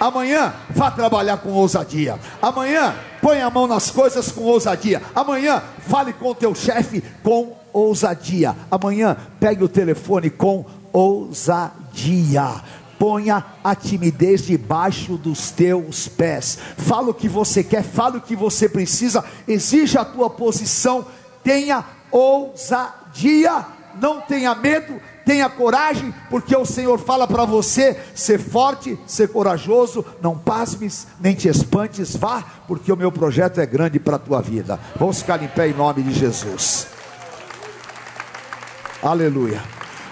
Amanhã 0.00 0.54
vá 0.70 0.90
trabalhar 0.90 1.38
com 1.38 1.50
ousadia. 1.50 2.18
Amanhã 2.40 2.94
põe 3.20 3.40
a 3.40 3.50
mão 3.50 3.66
nas 3.66 3.90
coisas 3.90 4.30
com 4.30 4.42
ousadia. 4.42 5.02
Amanhã 5.14 5.62
fale 5.80 6.12
com 6.12 6.30
o 6.30 6.34
teu 6.34 6.54
chefe 6.54 7.02
com 7.22 7.56
ousadia. 7.72 8.54
Amanhã 8.70 9.16
pegue 9.38 9.64
o 9.64 9.68
telefone 9.68 10.30
com 10.30 10.64
ousadia. 10.92 12.62
Ponha 12.98 13.44
a 13.64 13.74
timidez 13.74 14.46
debaixo 14.46 15.16
dos 15.16 15.50
teus 15.50 16.06
pés. 16.06 16.58
Fala 16.76 17.10
o 17.10 17.14
que 17.14 17.28
você 17.28 17.64
quer, 17.64 17.82
fala 17.82 18.18
o 18.18 18.20
que 18.20 18.36
você 18.36 18.68
precisa. 18.68 19.24
Exija 19.46 20.02
a 20.02 20.04
tua 20.04 20.30
posição. 20.30 21.04
Tenha 21.42 21.84
ousadia. 22.12 23.66
Não 24.00 24.20
tenha 24.20 24.54
medo 24.54 25.00
tenha 25.24 25.48
coragem, 25.48 26.14
porque 26.30 26.56
o 26.56 26.64
Senhor 26.64 26.98
fala 26.98 27.26
para 27.26 27.44
você: 27.44 27.98
ser 28.14 28.38
forte, 28.38 28.98
ser 29.06 29.28
corajoso, 29.28 30.04
não 30.20 30.36
pasmes, 30.36 31.06
nem 31.20 31.34
te 31.34 31.48
espantes, 31.48 32.16
vá, 32.16 32.44
porque 32.66 32.92
o 32.92 32.96
meu 32.96 33.12
projeto 33.12 33.60
é 33.60 33.66
grande 33.66 33.98
para 33.98 34.16
a 34.16 34.18
tua 34.18 34.40
vida. 34.40 34.78
Vamos 34.96 35.20
ficar 35.20 35.42
em 35.42 35.48
pé 35.48 35.68
em 35.68 35.74
nome 35.74 36.02
de 36.02 36.12
Jesus. 36.12 36.86
Aleluia. 39.02 39.81